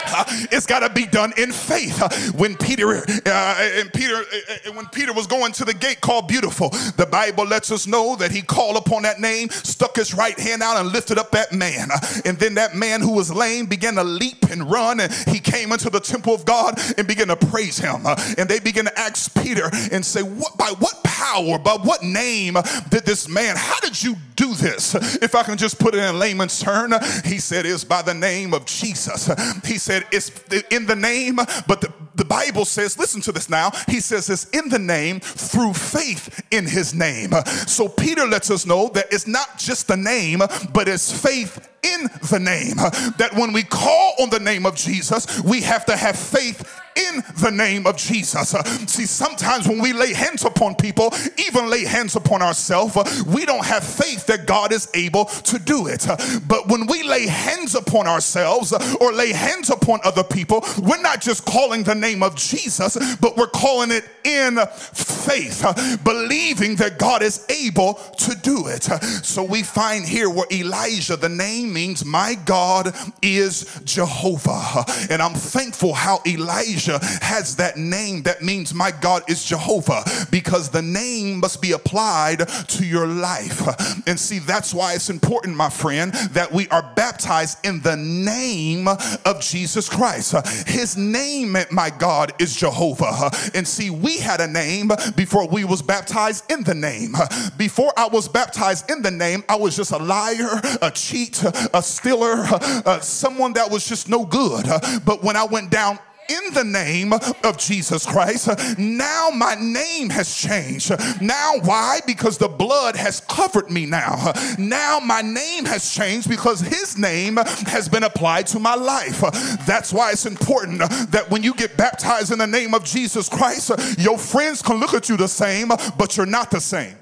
It's 0.55 0.67
got 0.67 0.81
to 0.81 0.91
be 0.93 1.07
done 1.07 1.33
in 1.37 1.53
faith. 1.53 2.35
When 2.35 2.57
Peter 2.57 2.97
uh, 2.97 3.71
and 3.79 3.93
Peter 3.93 4.17
uh, 4.17 4.73
when 4.73 4.87
Peter 4.87 5.13
was 5.13 5.27
going 5.27 5.53
to 5.53 5.65
the 5.65 5.75
gate 5.75 6.01
called 6.01 6.29
Beautiful, 6.29 6.71
the 6.97 7.09
Bible 7.11 7.45
lets 7.45 7.71
us 7.71 7.87
know 7.87 8.17
that 8.17 8.31
he 8.31 8.43
called 8.43 8.77
upon 8.77 9.03
that 9.03 9.21
name, 9.21 9.51
stuck 9.51 9.97
his 9.97 10.15
right 10.15 10.39
hand 10.39 10.63
out 10.63 10.77
and 10.77 10.93
lifted 10.93 11.19
up 11.19 11.31
that 11.33 11.53
man. 11.53 11.89
And 12.25 12.39
then 12.39 12.55
that 12.55 12.75
man 12.75 13.01
who 13.01 13.13
was 13.13 13.33
lame 13.33 13.67
began 13.67 13.95
to 13.95 14.05
leap 14.05 14.51
and 14.51 14.71
run 14.71 15.01
and 15.01 15.13
he 15.29 15.41
came 15.41 15.73
into 15.73 15.91
the 15.91 16.01
temple 16.01 16.35
of 16.35 16.45
God 16.45 16.79
and 16.97 17.07
began 17.07 17.29
to 17.29 17.37
praise 17.37 17.79
him. 17.79 18.07
And 18.39 18.49
they 18.49 18.61
began 18.61 18.85
to 18.85 18.99
ask 18.99 19.35
Peter 19.43 19.71
and 19.93 20.05
say, 20.05 20.23
"What 20.23 20.57
by 20.57 20.73
what 20.79 21.03
power, 21.05 21.59
by 21.59 21.77
what 21.83 22.03
name 22.03 22.57
did 22.91 23.05
this 23.05 23.29
man? 23.29 23.57
How 23.57 23.81
did 23.81 24.03
you 24.03 24.17
do 24.37 24.55
this?" 24.55 24.95
If 24.95 25.35
I 25.35 25.43
can 25.43 25.57
just 25.57 25.79
put 25.79 25.95
it 25.95 25.99
in 25.99 26.19
layman's 26.19 26.59
term, 26.61 26.95
he 27.25 27.39
said, 27.39 27.67
"It's 27.67 27.85
by 27.85 28.03
the 28.03 28.15
name 28.15 28.55
of 28.55 28.67
Jesus." 28.67 29.31
He 29.65 29.79
said 29.79 29.94
said 29.95 30.07
it's 30.11 30.31
in 30.71 30.87
the 30.87 30.97
name, 30.97 31.37
but 31.37 31.81
the, 31.81 31.93
the 32.15 32.25
Bible 32.25 32.65
says, 32.65 32.99
listen 32.99 33.21
to 33.23 33.33
this 33.33 33.49
now. 33.49 33.71
He 33.89 34.01
says 34.01 34.29
it's 34.29 34.49
in 34.51 34.69
the 34.69 34.79
name 34.79 35.21
through 35.21 35.75
faith 35.75 36.45
in 36.51 36.67
his 36.67 36.95
name. 36.95 37.33
So 37.67 37.89
Peter 37.89 38.27
lets 38.27 38.51
us 38.51 38.67
know 38.67 38.89
that 38.91 39.13
it's 39.13 39.27
not 39.27 39.59
just 39.59 39.89
the 39.89 39.97
name, 39.97 40.41
but 40.73 40.89
it's 40.89 41.13
faith 41.13 41.69
in 41.85 42.09
the 42.31 42.41
name. 42.41 42.77
That 43.19 43.35
when 43.35 43.53
we 43.53 43.63
call 43.63 44.15
on 44.21 44.31
the 44.31 44.41
name 44.41 44.67
of 44.67 44.77
Jesus, 44.77 45.43
we 45.43 45.61
have 45.63 45.85
to 45.87 45.97
have 45.97 46.17
faith 46.17 46.81
in 46.97 47.25
the 47.43 47.51
name 47.51 47.89
of 47.89 47.97
Jesus. 47.97 48.51
See, 48.87 49.07
sometimes 49.07 49.67
when 49.67 49.81
we 49.83 49.93
lay 49.93 50.13
hands 50.13 50.45
upon 50.45 50.77
people, 50.77 51.13
even 51.39 51.69
lay 51.69 51.85
hands 51.85 52.15
upon 52.15 52.41
ourselves, 52.41 53.25
we 53.25 53.45
don't 53.45 53.65
have 53.65 53.83
faith 53.83 54.27
that 54.27 54.47
God 54.47 54.73
is 54.73 54.89
able 54.95 55.25
to 55.25 55.59
do 55.59 55.89
it. 55.89 56.07
But 56.47 56.69
when 56.69 56.87
we 56.87 57.03
lay 57.03 57.27
hands 57.27 57.75
upon 57.75 58.07
ourselves 58.07 58.73
or 59.01 59.13
lay 59.13 59.33
hands 59.33 59.71
upon 59.71 60.01
other 60.05 60.23
people, 60.23 60.65
we're 60.83 61.03
not 61.03 61.21
just 61.21 61.45
calling 61.45 61.83
the 61.83 61.97
name 61.97 62.23
of 62.23 62.37
Jesus, 62.37 63.17
but 63.17 63.37
we're 63.37 63.49
calling 63.49 63.91
it 63.91 64.09
in 64.23 64.59
faith, 64.75 65.65
believing 66.05 66.77
that 66.77 66.99
God 66.99 67.23
is 67.23 67.45
able 67.51 67.95
to 67.95 68.37
do 68.37 68.69
it. 68.69 68.85
So 69.25 69.43
we 69.43 69.65
find 69.65 70.05
here 70.05 70.31
where 70.31 70.47
Elijah, 70.53 71.17
the 71.17 71.29
name 71.29 71.74
means 71.75 72.05
my 72.05 72.37
God 72.47 72.95
is 73.21 73.81
Jehovah. 73.85 74.85
And 75.11 75.21
I'm 75.21 75.35
thankful 75.35 75.93
how 75.93 76.21
Elijah 76.27 76.99
has 77.21 77.57
that 77.57 77.77
name 77.77 78.23
that 78.23 78.43
means 78.43 78.73
my 78.73 78.91
God 78.91 79.23
is 79.29 79.45
Jehovah 79.45 80.05
because 80.31 80.71
the 80.71 80.83
name 80.83 81.41
must 81.41 81.61
be 81.61 81.73
applied 81.73 82.49
to 82.69 82.87
your 82.87 83.07
life. 83.07 83.63
And 84.07 84.19
see, 84.19 84.39
that's 84.39 84.73
why 84.73 84.95
it's 84.95 85.11
important, 85.11 85.57
my 85.57 85.69
friend, 85.69 86.13
that 86.33 86.53
we 86.53 86.69
are 86.69 86.93
baptized 86.95 87.65
in 87.67 87.81
the 87.81 87.97
name 87.97 88.89
of 88.89 89.41
Jesus 89.41 89.89
Christ. 89.89 90.35
His 90.67 90.97
name, 90.97 91.57
my 91.71 91.91
God, 91.91 92.33
is 92.39 92.57
Jehovah. 92.57 93.31
And 93.55 93.67
see, 93.67 93.91
we 93.91 94.19
had 94.19 94.41
a 94.41 94.47
name 94.47 94.91
before 95.17 95.49
we 95.49 95.65
was 95.65 95.83
baptized 95.83 96.51
in 96.51 96.63
the 96.63 96.75
name. 96.75 97.15
Before 97.57 97.93
I 97.97 98.07
was 98.07 98.29
baptized 98.29 98.91
in 98.91 99.03
the 99.03 99.11
name, 99.11 99.43
I 99.49 99.57
was 99.57 99.77
just 99.77 99.93
a 99.93 99.99
liar, 99.99 100.61
a 100.81 100.91
cheat, 100.91 101.43
a 101.73 101.83
stealer, 101.83 102.45
uh, 102.87 103.01
someone 103.01 103.53
that 103.55 103.71
was 103.71 103.87
just 103.87 104.09
no 104.09 104.25
good. 104.25 104.67
But 105.05 105.23
when 105.23 105.37
I 105.37 105.45
went 105.45 105.71
down 105.71 105.99
in 106.29 106.55
the 106.55 106.65
name 106.65 107.13
of 107.13 107.59
Jesus 107.59 108.07
Christ. 108.07 108.49
Now 108.79 109.31
my 109.31 109.55
name 109.55 110.11
has 110.11 110.35
changed. 110.35 110.93
Now, 111.21 111.55
why? 111.63 112.01
Because 112.07 112.39
the 112.39 112.49
blood 112.49 112.97
has 112.97 113.21
covered 113.21 113.71
me 113.71 113.87
now. 113.87 114.33
Now 114.59 115.01
my 115.01 115.23
name 115.23 115.65
has 115.67 115.93
changed 115.93 116.29
because 116.29 116.61
his 116.61 116.97
name 116.97 117.37
has 117.67 117.89
been 117.89 118.05
applied 118.05 118.47
to 118.49 118.59
my 118.59 118.75
life. 118.75 119.21
That's 119.67 119.93
why 119.93 120.13
it's 120.13 120.27
important 120.27 120.79
that 121.11 121.27
when 121.31 121.43
you 121.43 121.55
get 121.55 121.77
baptized 121.77 122.33
in 122.33 122.39
the 122.39 122.47
name 122.47 122.75
of 122.75 122.85
Jesus 122.85 123.29
Christ, 123.29 123.73
your 123.99 124.19
friends 124.19 124.63
can 124.63 124.79
look 124.79 124.95
at 124.95 125.09
you 125.09 125.17
the 125.17 125.29
same, 125.29 125.69
but 125.69 126.17
you're 126.17 126.27
not 126.27 126.51
the 126.51 126.61
same. 126.61 126.97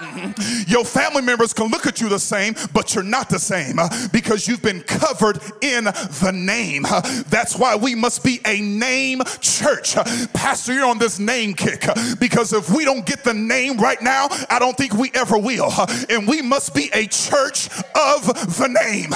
Your 0.66 0.84
family 0.84 1.22
members 1.22 1.52
can 1.52 1.68
look 1.68 1.86
at 1.86 2.00
you 2.00 2.08
the 2.08 2.18
same, 2.18 2.54
but 2.72 2.94
you're 2.94 3.04
not 3.04 3.30
the 3.30 3.38
same 3.38 3.78
uh, 3.78 3.88
because 4.12 4.46
you've 4.46 4.62
been 4.62 4.82
covered 4.82 5.40
in 5.62 5.84
the 5.84 6.32
name. 6.34 6.84
Uh, 6.84 7.00
that's 7.28 7.56
why 7.56 7.76
we 7.76 7.94
must 7.94 8.22
be 8.22 8.40
a 8.46 8.60
name 8.60 9.22
church. 9.40 9.96
Uh, 9.96 10.04
Pastor, 10.34 10.74
you're 10.74 10.86
on 10.86 10.98
this 10.98 11.18
name 11.18 11.54
kick 11.54 11.86
because 12.20 12.52
if 12.52 12.70
we 12.70 12.84
don't 12.84 13.06
get 13.06 13.24
the 13.24 13.32
name 13.32 13.78
right 13.78 14.00
now, 14.02 14.28
I 14.50 14.58
don't 14.58 14.76
think 14.76 14.94
we 14.94 15.10
ever 15.14 15.38
will. 15.38 15.72
And 16.10 16.28
we 16.28 16.42
must 16.42 16.74
be 16.74 16.90
a 16.92 17.06
church 17.06 17.68
of 17.94 18.26
the 18.58 18.68
name. 18.68 19.10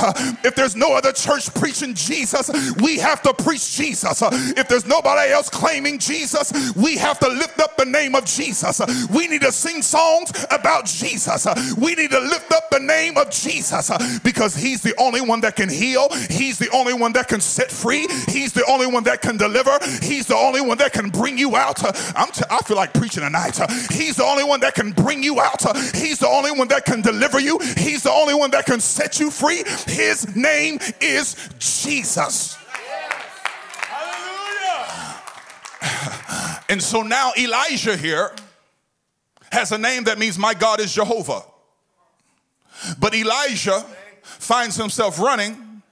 If 0.44 0.54
there's 0.54 0.76
no 0.76 0.94
other 0.94 1.12
church 1.12 1.52
preaching 1.54 1.94
Jesus, 1.94 2.50
we 2.80 2.98
have 2.98 3.22
to 3.22 3.34
preach 3.34 3.76
Jesus. 3.76 4.22
If 4.22 4.68
there's 4.68 4.86
nobody 4.86 5.30
else 5.32 5.50
claiming 5.50 5.98
Jesus, 5.98 6.74
we 6.74 6.96
have 6.96 7.18
to 7.18 7.28
lift 7.28 7.60
up 7.60 7.76
the 7.76 7.84
name 7.84 8.14
of 8.14 8.24
Jesus. 8.24 8.80
We 9.10 9.26
need 9.26 9.42
to 9.42 9.52
sing 9.52 9.82
songs 9.82 10.30
about 10.50 10.69
about 10.70 10.86
Jesus. 10.86 11.46
Uh, 11.46 11.54
we 11.78 11.94
need 11.96 12.10
to 12.10 12.20
lift 12.20 12.52
up 12.52 12.70
the 12.70 12.78
name 12.78 13.16
of 13.16 13.30
Jesus 13.30 13.90
uh, 13.90 13.98
because 14.22 14.54
he's 14.54 14.82
the 14.82 14.94
only 14.98 15.20
one 15.20 15.40
that 15.40 15.56
can 15.56 15.68
heal. 15.68 16.08
He's 16.30 16.58
the 16.58 16.70
only 16.70 16.94
one 16.94 17.12
that 17.14 17.26
can 17.26 17.40
set 17.40 17.70
free. 17.70 18.06
He's 18.28 18.52
the 18.52 18.64
only 18.66 18.86
one 18.86 19.02
that 19.04 19.20
can 19.20 19.36
deliver. 19.36 19.76
He's 20.00 20.26
the 20.26 20.36
only 20.36 20.60
one 20.60 20.78
that 20.78 20.92
can 20.92 21.10
bring 21.10 21.36
you 21.36 21.56
out. 21.56 21.82
Uh, 21.82 21.92
I'm 22.14 22.30
t- 22.30 22.44
I 22.48 22.58
feel 22.58 22.76
like 22.76 22.94
preaching 22.94 23.24
tonight. 23.24 23.58
He's 23.90 24.16
the 24.16 24.24
only 24.24 24.44
one 24.44 24.60
that 24.60 24.74
can 24.76 24.92
bring 24.92 25.24
you 25.24 25.40
out. 25.40 25.60
He's 25.94 26.20
the 26.20 26.28
only 26.28 26.52
one 26.52 26.68
that 26.68 26.84
can 26.84 27.02
deliver 27.02 27.40
you. 27.40 27.58
He's 27.76 28.04
the 28.04 28.12
only 28.12 28.34
one 28.34 28.52
that 28.52 28.66
can 28.66 28.78
set 28.78 29.18
you 29.18 29.30
free. 29.30 29.64
His 29.86 30.36
name 30.36 30.78
is 31.00 31.34
Jesus. 31.58 32.56
And 36.68 36.80
so 36.80 37.02
now 37.02 37.32
Elijah 37.36 37.96
here 37.96 38.30
has 39.50 39.72
a 39.72 39.78
name 39.78 40.04
that 40.04 40.18
means 40.18 40.38
my 40.38 40.54
God 40.54 40.80
is 40.80 40.94
Jehovah. 40.94 41.42
But 42.98 43.14
Elijah 43.14 43.84
finds 44.22 44.76
himself 44.76 45.18
running 45.18 45.82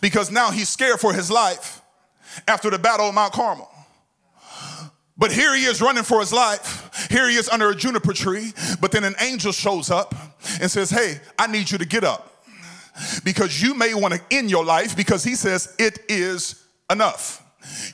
because 0.00 0.30
now 0.30 0.50
he's 0.50 0.68
scared 0.68 1.00
for 1.00 1.12
his 1.12 1.30
life 1.30 1.80
after 2.46 2.70
the 2.70 2.78
battle 2.78 3.08
of 3.08 3.14
Mount 3.14 3.32
Carmel. 3.32 3.68
But 5.16 5.32
here 5.32 5.54
he 5.54 5.64
is 5.64 5.82
running 5.82 6.04
for 6.04 6.20
his 6.20 6.32
life. 6.32 7.08
Here 7.10 7.28
he 7.28 7.36
is 7.36 7.48
under 7.48 7.70
a 7.70 7.74
juniper 7.74 8.14
tree. 8.14 8.52
But 8.80 8.90
then 8.90 9.04
an 9.04 9.14
angel 9.20 9.52
shows 9.52 9.90
up 9.90 10.14
and 10.60 10.70
says, 10.70 10.88
Hey, 10.88 11.20
I 11.38 11.46
need 11.46 11.70
you 11.70 11.78
to 11.78 11.84
get 11.84 12.04
up 12.04 12.30
because 13.24 13.62
you 13.62 13.74
may 13.74 13.94
want 13.94 14.14
to 14.14 14.20
end 14.30 14.50
your 14.50 14.64
life 14.64 14.96
because 14.96 15.24
he 15.24 15.34
says 15.34 15.74
it 15.78 15.98
is 16.08 16.64
enough. 16.90 17.42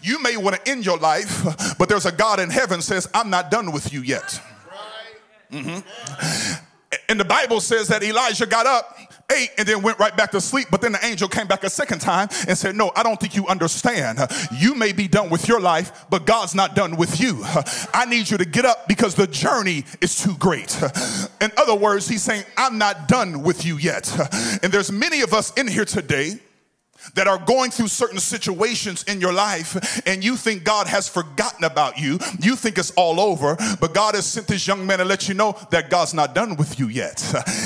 You 0.03 0.23
may 0.23 0.37
want 0.37 0.57
to 0.57 0.71
end 0.71 0.87
your 0.87 0.99
life, 0.99 1.77
but 1.79 1.89
there's 1.89 2.07
a 2.07 2.13
God 2.13 2.39
in 2.41 2.51
heaven 2.51 2.81
says, 2.81 3.09
I'm 3.13 3.31
not 3.31 3.51
done 3.51 3.73
with 3.73 3.93
you 3.93 4.03
yet. 4.03 4.41
Mm-hmm. 5.53 6.63
And 7.09 7.21
the 7.21 7.25
Bible 7.25 7.61
says 7.61 7.89
that 7.89 8.03
Elijah 8.03 8.47
got 8.47 8.67
up, 8.67 8.97
ate, 9.33 9.51
and 9.59 9.67
then 9.67 9.83
went 9.83 9.99
right 9.99 10.17
back 10.17 10.31
to 10.33 10.41
sleep. 10.41 10.69
But 10.71 10.81
then 10.81 10.93
the 10.93 11.05
angel 11.05 11.29
came 11.29 11.47
back 11.47 11.63
a 11.65 11.71
second 11.71 12.01
time 12.01 12.29
and 12.49 12.57
said, 12.57 12.75
No, 12.75 12.91
I 12.97 13.03
don't 13.03 13.21
think 13.21 13.35
you 13.37 13.47
understand. 13.47 14.19
You 14.53 14.75
may 14.75 14.93
be 14.93 15.09
done 15.09 15.31
with 15.31 15.49
your 15.49 15.61
life, 15.61 16.07
but 16.11 16.27
God's 16.27 16.55
not 16.55 16.75
done 16.75 16.97
with 16.97 17.21
you. 17.21 17.41
I 17.95 18.07
need 18.09 18.31
you 18.31 18.39
to 18.39 18.45
get 18.45 18.65
up 18.65 18.89
because 18.89 19.15
the 19.15 19.27
journey 19.27 19.85
is 20.01 20.17
too 20.21 20.37
great. 20.39 20.81
In 21.41 21.51
other 21.57 21.75
words, 21.75 22.09
he's 22.09 22.23
saying, 22.23 22.45
I'm 22.57 22.79
not 22.79 23.09
done 23.09 23.43
with 23.43 23.65
you 23.65 23.77
yet. 23.79 24.13
And 24.63 24.73
there's 24.73 24.91
many 24.91 25.21
of 25.21 25.33
us 25.33 25.53
in 25.55 25.69
here 25.69 25.85
today 25.85 26.41
that 27.15 27.27
are 27.27 27.39
going 27.39 27.71
through 27.71 27.89
certain 27.89 28.19
situations 28.19 29.03
in 29.05 29.21
your 29.21 29.33
life 29.33 30.03
and 30.07 30.25
you 30.25 30.37
think 30.37 30.65
God 30.65 30.87
has 30.87 31.09
forgotten 31.09 31.65
about 31.65 31.99
you. 31.99 32.19
You 32.41 32.57
think 32.57 32.79
it's 32.79 32.91
all 32.93 33.21
over, 33.21 33.57
but 33.81 33.95
God 33.95 34.15
has 34.15 34.27
sent 34.27 34.47
this 34.47 34.67
young 34.67 34.87
man 34.87 34.99
to 34.99 35.05
let 35.05 35.29
you 35.29 35.35
know 35.35 35.57
that 35.71 35.91
God's 35.91 36.15
not 36.15 36.35
done 36.35 36.57
with 36.57 36.79
you 36.79 36.89
yet. 36.89 37.23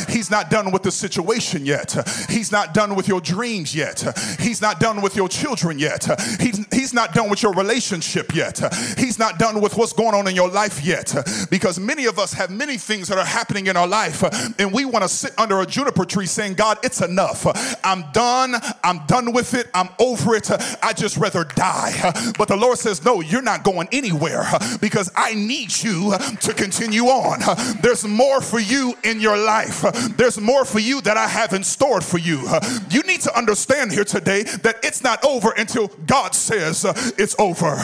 He's 0.09 0.31
not 0.31 0.51
done 0.51 0.71
with 0.73 0.83
the 0.83 0.91
situation 0.91 1.65
yet. 1.65 1.97
He's 2.29 2.53
not 2.53 2.75
done 2.75 2.95
with 2.95 3.09
your 3.09 3.21
dreams 3.21 3.75
yet. 3.75 4.05
He's 4.39 4.61
not 4.61 4.81
done 4.81 5.03
with 5.03 5.17
your 5.17 5.29
children 5.29 5.79
yet. 5.79 6.07
He's, 6.41 6.65
he's 6.73 6.95
not 6.95 7.15
done 7.15 7.31
with 7.31 7.43
your 7.43 7.53
relationship 7.53 8.35
yet. 8.35 8.61
He's 8.99 9.19
not 9.19 9.39
done 9.39 9.61
with 9.61 9.77
what's 9.77 9.93
going 9.93 10.15
on 10.15 10.27
in 10.29 10.35
your 10.35 10.49
life 10.49 10.85
yet. 10.85 11.15
Because 11.51 11.79
many 11.79 12.07
of 12.07 12.19
us 12.19 12.33
have 12.33 12.51
many 12.51 12.77
things 12.77 13.09
that 13.09 13.19
are 13.19 13.25
happening 13.25 13.67
in 13.67 13.77
our 13.77 13.89
life 13.89 14.23
and 14.59 14.73
we 14.73 14.85
want 14.85 15.03
to 15.03 15.09
sit 15.09 15.33
under 15.39 15.61
a 15.61 15.67
juniper 15.67 16.05
tree 16.05 16.27
saying, 16.27 16.55
God, 16.55 16.79
it's 16.83 17.01
enough. 17.01 17.47
I'm 17.85 18.05
done. 18.13 18.55
I'm 18.83 19.07
done 19.07 19.30
with 19.33 19.55
it. 19.55 19.69
I'm 19.75 19.89
over 19.99 20.35
it. 20.35 20.51
I 20.83 20.93
just 20.93 21.17
rather 21.17 21.45
die. 21.45 22.13
But 22.39 22.49
the 22.49 22.57
Lord 22.57 22.79
says, 22.79 23.05
No, 23.05 23.21
you're 23.21 23.43
not 23.43 23.65
going 23.65 23.89
anywhere 23.93 24.45
because 24.81 25.11
I 25.17 25.35
need 25.35 25.83
you 25.83 26.15
to 26.41 26.55
continue 26.55 27.05
on. 27.05 27.41
There's 27.83 28.07
more 28.07 28.41
for 28.41 28.61
you 28.61 28.95
in 29.05 29.21
your 29.21 29.37
life. 29.37 29.83
There's 30.17 30.41
more 30.41 30.65
for 30.65 30.79
you 30.79 31.01
that 31.03 31.17
I 31.17 31.29
haven't 31.29 31.65
stored 31.65 32.05
for 32.05 32.19
you. 32.19 32.49
You 32.91 33.03
need 33.03 33.21
to 33.23 33.37
understand 33.37 33.93
here 33.93 34.05
today 34.05 34.43
that 34.63 34.77
it's 34.83 35.03
not 35.03 35.25
over 35.25 35.53
until 35.57 35.89
God 36.07 36.35
says 36.35 36.85
it's 37.19 37.35
over. 37.39 37.77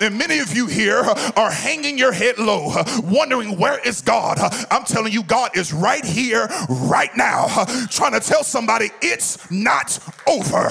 And 0.00 0.18
many 0.18 0.38
of 0.38 0.54
you 0.54 0.66
here 0.66 1.02
are 1.36 1.50
hanging 1.50 1.98
your 1.98 2.12
head 2.12 2.38
low, 2.38 2.72
wondering 3.02 3.58
where 3.58 3.78
is 3.86 4.00
God. 4.00 4.38
I'm 4.70 4.84
telling 4.84 5.12
you, 5.12 5.22
God 5.22 5.56
is 5.56 5.72
right 5.72 6.04
here, 6.04 6.48
right 6.68 7.10
now, 7.16 7.64
trying 7.90 8.12
to 8.12 8.20
tell 8.20 8.44
somebody 8.44 8.90
it's 9.02 9.50
not 9.50 9.98
over. 10.26 10.68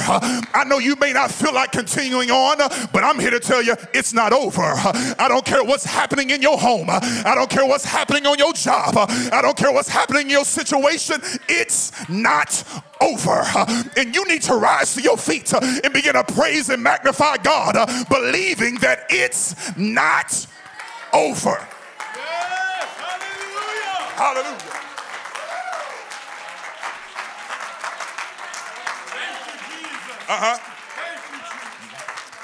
I 0.53 0.63
know 0.65 0.79
you 0.79 0.95
may 0.95 1.13
not 1.13 1.31
feel 1.31 1.53
like 1.53 1.71
continuing 1.71 2.31
on, 2.31 2.57
but 2.91 3.03
I'm 3.03 3.19
here 3.19 3.31
to 3.31 3.39
tell 3.39 3.61
you 3.61 3.75
it's 3.93 4.13
not 4.13 4.33
over. 4.33 4.61
I 4.61 5.25
don't 5.27 5.45
care 5.45 5.63
what's 5.63 5.85
happening 5.85 6.29
in 6.29 6.41
your 6.41 6.57
home. 6.57 6.87
I 6.89 7.33
don't 7.35 7.49
care 7.49 7.65
what's 7.65 7.85
happening 7.85 8.25
on 8.25 8.37
your 8.37 8.53
job. 8.53 8.95
I 8.97 9.41
don't 9.41 9.57
care 9.57 9.71
what's 9.71 9.89
happening 9.89 10.23
in 10.23 10.29
your 10.29 10.45
situation. 10.45 11.21
It's 11.49 11.91
not 12.09 12.63
over. 13.01 13.43
And 13.97 14.15
you 14.15 14.27
need 14.27 14.41
to 14.43 14.55
rise 14.55 14.93
to 14.95 15.01
your 15.01 15.17
feet 15.17 15.53
and 15.53 15.93
begin 15.93 16.13
to 16.13 16.23
praise 16.23 16.69
and 16.69 16.81
magnify 16.81 17.37
God, 17.37 17.73
believing 18.09 18.75
that 18.75 19.05
it's 19.09 19.75
not 19.77 20.47
over. 21.13 21.67
Yes, 22.15 22.87
hallelujah. 22.97 24.43
Hallelujah. 24.43 24.82
Uh 30.25 30.57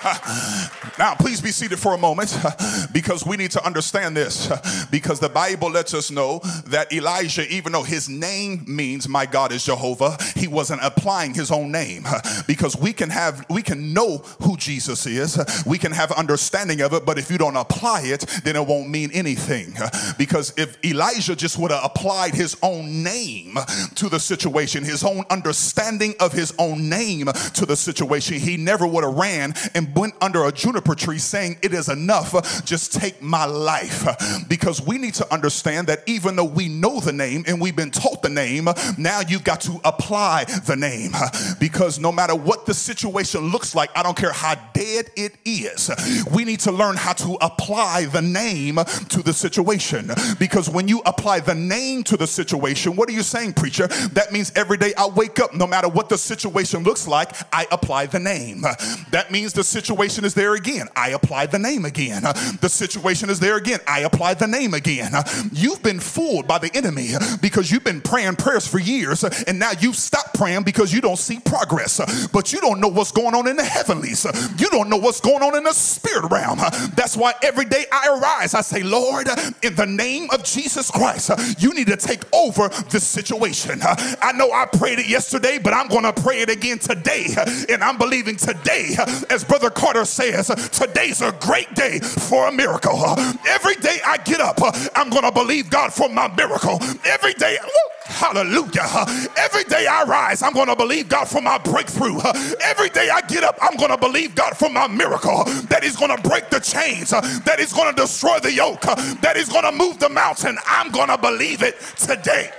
huh. 0.02 0.80
Now, 0.98 1.16
please 1.16 1.42
be 1.42 1.52
seated 1.52 1.80
for 1.80 1.94
a 1.94 1.98
moment 1.98 2.38
because 2.92 3.26
we 3.26 3.38
need 3.38 3.52
to 3.52 3.66
understand 3.66 4.16
this. 4.16 4.52
Because 4.92 5.20
the 5.20 5.30
Bible 5.30 5.70
lets 5.70 5.94
us 5.94 6.10
know 6.10 6.40
that 6.66 6.92
Elijah, 6.92 7.48
even 7.54 7.74
though 7.74 7.84
his 7.84 8.10
name 8.10 8.64
means 8.68 9.08
my 9.08 9.26
God 9.26 9.52
is 9.52 9.64
Jehovah, 9.66 10.18
he 10.36 10.48
wasn't 10.48 10.82
applying 10.84 11.34
his 11.34 11.52
own 11.52 11.72
name. 11.72 12.06
Because 12.48 12.76
we 12.76 12.94
can 12.94 13.10
have, 13.10 13.46
we 13.50 13.62
can 13.62 13.94
know 13.94 14.18
who 14.42 14.58
Jesus 14.58 15.06
is, 15.06 15.38
we 15.66 15.78
can 15.78 15.92
have 15.92 16.12
understanding 16.12 16.82
of 16.82 16.94
it, 16.94 17.06
but 17.06 17.20
if 17.20 17.30
you 17.30 17.38
don't 17.38 17.56
apply 17.56 18.02
it, 18.06 18.22
then 18.44 18.56
it 18.56 18.66
won't 18.66 18.90
mean 18.90 19.12
anything. 19.14 19.74
Because 20.18 20.54
if 20.58 20.84
Elijah 20.84 21.36
just 21.36 21.58
would 21.60 21.72
have 21.72 21.84
applied 21.84 22.34
his 22.34 22.58
own 22.64 23.04
name 23.04 23.58
to 23.96 24.10
the 24.10 24.20
situation, 24.20 24.84
his 24.84 25.04
own 25.04 25.24
understanding 25.30 26.16
of 26.20 26.34
his 26.34 26.54
own 26.58 26.90
name 26.90 27.28
to 27.54 27.66
the 27.66 27.76
situation, 27.76 28.40
he 28.40 28.58
never 28.58 28.88
would 28.88 29.04
have 29.04 29.14
ran 29.14 29.54
and 29.76 29.96
went 29.96 30.16
under 30.22 30.46
a 30.46 30.52
juniper 30.52 30.79
tree 30.82 31.18
saying, 31.18 31.58
It 31.62 31.74
is 31.74 31.90
enough, 31.90 32.66
just 32.66 32.94
take 32.94 33.22
my 33.22 33.46
life. 33.46 34.08
Because 34.48 34.82
we 34.82 34.98
need 34.98 35.14
to 35.16 35.34
understand 35.34 35.88
that 35.88 36.04
even 36.08 36.36
though 36.36 36.46
we 36.46 36.68
know 36.68 37.00
the 37.00 37.14
name 37.14 37.44
and 37.48 37.60
we've 37.60 37.76
been 37.76 37.92
taught 37.92 38.22
the 38.22 38.30
name, 38.30 38.68
now 38.98 39.22
you've 39.28 39.44
got 39.44 39.62
to 39.62 39.80
apply 39.84 40.46
the 40.66 40.76
name. 40.76 41.12
Because 41.60 42.00
no 42.00 42.12
matter 42.12 42.36
what 42.36 42.66
the 42.66 42.74
situation 42.74 43.50
looks 43.50 43.76
like, 43.76 43.90
I 43.96 44.04
don't 44.04 44.18
care 44.18 44.32
how 44.32 44.56
dead 44.74 45.10
it 45.16 45.36
is, 45.46 45.92
we 46.34 46.46
need 46.46 46.60
to 46.62 46.72
learn 46.72 46.96
how 46.96 47.14
to 47.14 47.38
apply 47.42 48.06
the 48.06 48.22
name 48.22 48.78
to 49.10 49.22
the 49.22 49.34
situation. 49.34 50.12
Because 50.40 50.70
when 50.70 50.88
you 50.88 51.02
apply 51.06 51.40
the 51.42 51.56
name 51.56 52.04
to 52.04 52.18
the 52.18 52.28
situation, 52.28 52.96
what 52.96 53.10
are 53.10 53.14
you 53.14 53.24
saying, 53.24 53.54
preacher? 53.54 53.88
That 53.88 54.32
means 54.32 54.52
every 54.56 54.78
day 54.78 54.94
I 54.98 55.08
wake 55.08 55.40
up, 55.40 55.54
no 55.54 55.68
matter 55.68 55.88
what 55.90 56.10
the 56.10 56.18
situation 56.18 56.84
looks 56.84 57.08
like, 57.08 57.32
I 57.54 57.68
apply 57.72 58.08
the 58.08 58.20
name. 58.20 58.62
That 59.12 59.32
means 59.32 59.54
the 59.54 59.64
situation 59.64 60.26
is 60.26 60.34
there 60.34 60.56
again. 60.56 60.69
I 60.96 61.10
apply 61.10 61.48
the 61.48 61.60
name 61.60 61.86
again. 61.86 62.24
The 62.62 62.70
situation 62.70 63.30
is 63.30 63.40
there 63.40 63.58
again. 63.58 63.80
I 63.88 64.02
apply 64.02 64.36
the 64.36 64.48
name 64.48 64.74
again. 64.74 65.12
You've 65.52 65.82
been 65.82 66.00
fooled 66.00 66.48
by 66.48 66.60
the 66.60 66.72
enemy 66.76 67.12
because 67.42 67.72
you've 67.72 67.84
been 67.84 68.02
praying 68.02 68.36
prayers 68.36 68.68
for 68.68 68.80
years 68.80 69.24
and 69.24 69.58
now 69.60 69.72
you've 69.80 69.96
stopped 69.96 70.36
praying 70.36 70.64
because 70.64 70.94
you 70.94 71.02
don't 71.02 71.18
see 71.18 71.40
progress. 71.40 72.00
But 72.32 72.54
you 72.54 72.62
don't 72.62 72.80
know 72.80 72.88
what's 72.88 73.12
going 73.12 73.36
on 73.36 73.48
in 73.48 73.56
the 73.56 73.64
heavenlies. 73.64 74.26
You 74.58 74.70
don't 74.70 74.90
know 74.90 74.98
what's 74.98 75.22
going 75.22 75.42
on 75.42 75.56
in 75.56 75.64
the 75.64 75.74
spirit 75.74 76.30
realm. 76.32 76.60
That's 76.96 77.18
why 77.18 77.34
every 77.44 77.66
day 77.66 77.86
I 77.92 78.18
arise, 78.20 78.54
I 78.54 78.62
say, 78.62 78.84
Lord, 78.84 79.28
in 79.64 79.76
the 79.76 79.86
name 79.86 80.30
of 80.32 80.44
Jesus 80.44 80.92
Christ, 80.92 81.32
you 81.60 81.74
need 81.74 81.88
to 81.88 81.98
take 81.98 82.24
over 82.34 82.70
this 82.90 83.06
situation. 83.06 83.80
I 83.82 84.34
know 84.36 84.52
I 84.52 84.66
prayed 84.66 85.00
it 85.00 85.08
yesterday, 85.08 85.58
but 85.58 85.74
I'm 85.74 85.88
going 85.88 86.04
to 86.04 86.14
pray 86.14 86.42
it 86.42 86.50
again 86.50 86.80
today. 86.80 87.28
And 87.70 87.84
I'm 87.84 87.98
believing 87.98 88.36
today, 88.36 88.96
as 89.30 89.44
Brother 89.44 89.70
Carter 89.70 90.06
says, 90.06 90.50
today's 90.72 91.22
a 91.22 91.32
great 91.40 91.74
day 91.76 92.00
for 92.00 92.48
a 92.48 92.52
miracle. 92.52 93.00
Every 93.48 93.76
day 93.76 94.00
I 94.06 94.18
get 94.18 94.42
up, 94.42 94.60
I'm 94.96 95.10
going 95.10 95.24
to 95.24 95.32
believe 95.32 95.70
God 95.70 95.94
for 95.94 96.10
my 96.10 96.28
miracle. 96.36 96.80
Every 97.06 97.34
day, 97.34 97.58
Hallelujah. 98.10 99.06
Every 99.38 99.64
day 99.66 99.86
I 99.86 100.04
rise, 100.04 100.42
I'm 100.42 100.54
going 100.54 100.68
to 100.68 100.76
believe 100.76 101.08
God 101.08 101.26
for 101.26 101.42
my 101.42 101.58
breakthrough. 101.60 102.20
Every 102.62 102.90
day 102.90 103.10
I 103.10 103.22
get 103.22 103.44
up, 103.44 103.58
I'm 103.62 103.78
going 103.78 103.92
to 103.92 103.98
believe 103.98 104.34
God 104.36 104.58
for 104.58 104.70
my 104.70 104.88
miracle. 104.88 105.44
That 105.70 105.82
He's 105.84 105.96
going 105.96 106.16
to 106.16 106.22
break 106.28 106.50
the 106.50 106.60
chains, 106.60 107.12
that 107.12 107.56
He's 107.60 107.72
going 107.72 107.94
to 107.94 108.02
destroy 108.02 108.40
the 108.40 108.52
yoke, 108.52 108.82
that 108.82 109.34
He's 109.38 109.50
going 109.50 109.64
to 109.64 109.72
move 109.72 110.00
the 110.00 110.10
mountain. 110.10 110.58
I'm 110.66 110.92
going 110.92 111.10
to 111.10 111.18
believe 111.18 111.62
it 111.62 111.80
today. 111.98 112.52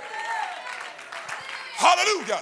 Hallelujah. 1.81 2.41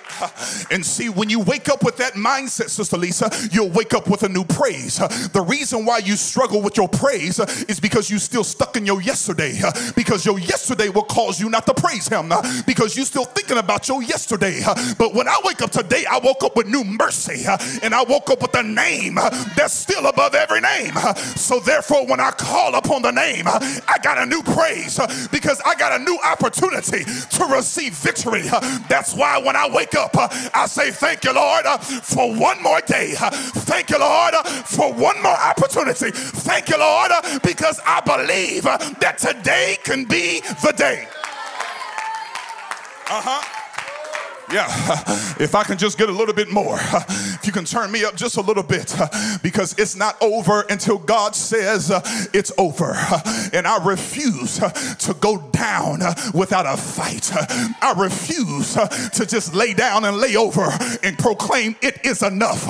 And 0.70 0.86
see, 0.86 1.08
when 1.08 1.30
you 1.30 1.40
wake 1.40 1.70
up 1.70 1.82
with 1.82 1.96
that 1.98 2.14
mindset, 2.14 2.70
Sister 2.70 2.98
Lisa, 2.98 3.30
you'll 3.52 3.70
wake 3.70 3.94
up 3.94 4.10
with 4.10 4.24
a 4.24 4.30
new 4.30 4.44
praise. 4.44 4.98
The 4.98 5.46
reason 5.48 5.86
why 5.86 6.00
you 6.00 6.18
struggle 6.18 6.62
with 6.62 6.76
your 6.76 6.90
praise 6.90 7.40
is 7.70 7.80
because 7.80 8.10
you're 8.10 8.20
still 8.20 8.44
stuck 8.44 8.76
in 8.76 8.86
your 8.86 9.02
yesterday. 9.02 9.58
Because 9.96 10.26
your 10.26 10.40
yesterday 10.40 10.90
will 10.90 11.04
cause 11.04 11.40
you 11.40 11.50
not 11.50 11.66
to 11.68 11.74
praise 11.74 12.10
Him. 12.10 12.34
Because 12.68 12.98
you're 12.98 13.06
still 13.06 13.24
thinking 13.24 13.58
about 13.58 13.88
your 13.88 14.04
yesterday. 14.04 14.62
But 14.98 15.14
when 15.14 15.30
I 15.30 15.40
wake 15.46 15.62
up 15.62 15.72
today, 15.72 16.04
I 16.10 16.20
woke 16.20 16.44
up 16.44 16.58
with 16.58 16.68
new 16.68 16.84
mercy. 16.84 17.46
And 17.82 17.96
I 17.96 18.04
woke 18.04 18.30
up 18.30 18.42
with 18.42 18.54
a 18.56 18.64
name 18.64 19.16
that's 19.56 19.74
still 19.74 20.06
above 20.08 20.36
every 20.36 20.60
name. 20.60 20.94
So 21.38 21.62
therefore, 21.62 22.06
when 22.08 22.20
I 22.20 22.32
call 22.32 22.76
upon 22.76 23.04
the 23.04 23.12
name, 23.12 23.46
I 23.48 23.98
got 24.04 24.18
a 24.18 24.26
new 24.26 24.44
praise 24.44 25.00
because 25.32 25.62
I 25.66 25.76
got 25.76 25.98
a 26.00 26.04
new 26.04 26.20
opportunity 26.26 27.06
to 27.06 27.46
receive 27.46 27.94
victory. 27.94 28.44
That's 28.90 29.14
why 29.16 29.29
why 29.30 29.38
when 29.38 29.56
I 29.56 29.70
wake 29.70 29.96
up, 29.96 30.16
uh, 30.18 30.28
I 30.54 30.66
say, 30.66 30.92
Thank 30.92 31.24
you, 31.24 31.34
Lord, 31.34 31.66
uh, 31.66 31.78
for 31.78 32.34
one 32.34 32.62
more 32.62 32.82
day. 32.82 33.14
Uh, 33.20 33.30
thank 33.70 33.90
you, 33.90 34.00
Lord, 34.00 34.34
for 34.66 34.92
one 34.94 35.22
more 35.22 35.38
opportunity. 35.40 36.12
Thank 36.12 36.70
you, 36.70 36.80
Lord, 36.80 37.12
because 37.44 37.80
I 37.86 38.02
believe 38.02 38.64
that 38.64 39.18
today 39.18 39.78
can 39.84 40.06
be 40.06 40.42
the 40.64 40.74
day. 40.76 41.08
Uh 43.12 43.22
huh. 43.22 43.59
Yeah, 44.52 44.66
if 45.40 45.54
I 45.54 45.64
can 45.64 45.78
just 45.78 45.98
get 45.98 46.10
a 46.10 46.12
little 46.12 46.34
bit 46.34 46.50
more, 46.50 46.78
if 46.82 47.46
you 47.46 47.52
can 47.52 47.66
turn 47.66 47.92
me 47.92 48.04
up 48.04 48.16
just 48.16 48.38
a 48.38 48.42
little 48.42 48.64
bit, 48.64 48.96
because 49.44 49.78
it's 49.78 49.96
not 49.96 50.20
over 50.22 50.62
until 50.70 50.98
God 50.98 51.36
says 51.36 51.92
uh, 51.92 52.02
it's 52.34 52.52
over. 52.58 52.96
And 53.54 53.68
I 53.68 53.84
refuse 53.86 54.60
uh, 54.60 54.70
to 54.70 55.14
go 55.16 55.38
down 55.52 56.02
uh, 56.02 56.16
without 56.34 56.66
a 56.66 56.78
fight. 56.78 57.32
I 57.32 57.94
refuse 57.98 58.74
to 58.74 59.26
just 59.26 59.54
lay 59.54 59.74
down 59.74 60.06
and 60.06 60.18
lay 60.18 60.36
over 60.36 60.68
and 61.04 61.18
proclaim 61.18 61.76
it 61.82 62.04
is 62.04 62.24
enough. 62.24 62.66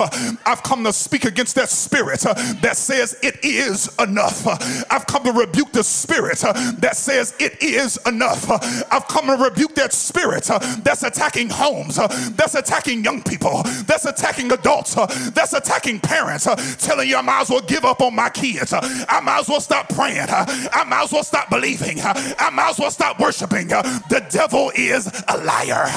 I've 0.46 0.64
come 0.64 0.84
to 0.84 0.92
speak 0.92 1.24
against 1.24 1.56
that 1.56 1.70
spirit 1.70 2.22
that 2.62 2.76
says 2.76 3.18
it 3.24 3.44
is 3.44 3.94
enough. 4.00 4.46
I've 4.92 5.08
come 5.08 5.24
to 5.24 5.32
rebuke 5.32 5.72
the 5.72 5.84
spirit 5.84 6.40
that 6.40 6.98
says 6.98 7.36
it 7.40 7.62
is 7.64 7.98
enough. 8.06 8.50
I've 8.92 9.08
come 9.08 9.28
to 9.28 9.42
rebuke 9.42 9.76
that 9.76 9.94
spirit 9.94 10.50
that's 10.84 11.04
attacking 11.04 11.50
home 11.50 11.69
homes, 11.70 11.98
uh, 11.98 12.08
that's 12.36 12.56
attacking 12.56 13.04
young 13.04 13.22
people, 13.24 13.64
that's 13.86 14.06
attacking 14.06 14.52
adults 14.52 14.98
uh, 14.98 15.06
that's 15.34 15.54
attacking 15.54 16.00
parents, 16.00 16.48
uh, 16.48 16.56
telling 16.78 17.10
you 17.10 17.18
I 17.18 17.22
might 17.22 17.42
as 17.42 17.50
well 17.50 17.62
give 17.62 17.86
up 17.86 18.02
on 18.02 18.16
my 18.16 18.30
kids. 18.30 18.74
Uh, 18.74 18.80
I 19.08 19.20
might 19.22 19.40
as 19.40 19.50
well 19.50 19.62
stop 19.62 19.90
praying. 19.90 20.30
Uh, 20.30 20.46
I 20.72 20.84
might 20.86 21.04
as 21.04 21.12
well 21.12 21.24
stop 21.24 21.50
believing. 21.50 22.00
Uh, 22.00 22.14
I 22.40 22.50
might 22.50 22.72
as 22.72 22.80
well 22.80 22.92
stop 22.92 23.20
worshiping. 23.20 23.68
The 23.68 24.26
devil 24.30 24.72
is 24.76 25.08
a 25.28 25.38
liar. 25.38 25.88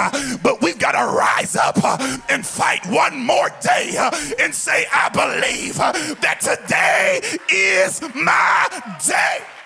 But 0.43 0.63
we've 0.63 0.79
got 0.79 0.93
to 0.93 1.13
rise 1.13 1.57
up 1.57 1.79
and 2.31 2.45
fight 2.45 2.85
one 2.87 3.19
more 3.19 3.51
day 3.61 3.97
and 4.39 4.55
say, 4.55 4.87
I 4.93 5.09
believe 5.09 5.77
that 5.77 6.41
today 6.41 7.21
is 7.51 8.01
my 8.15 8.97
day. 9.07 9.62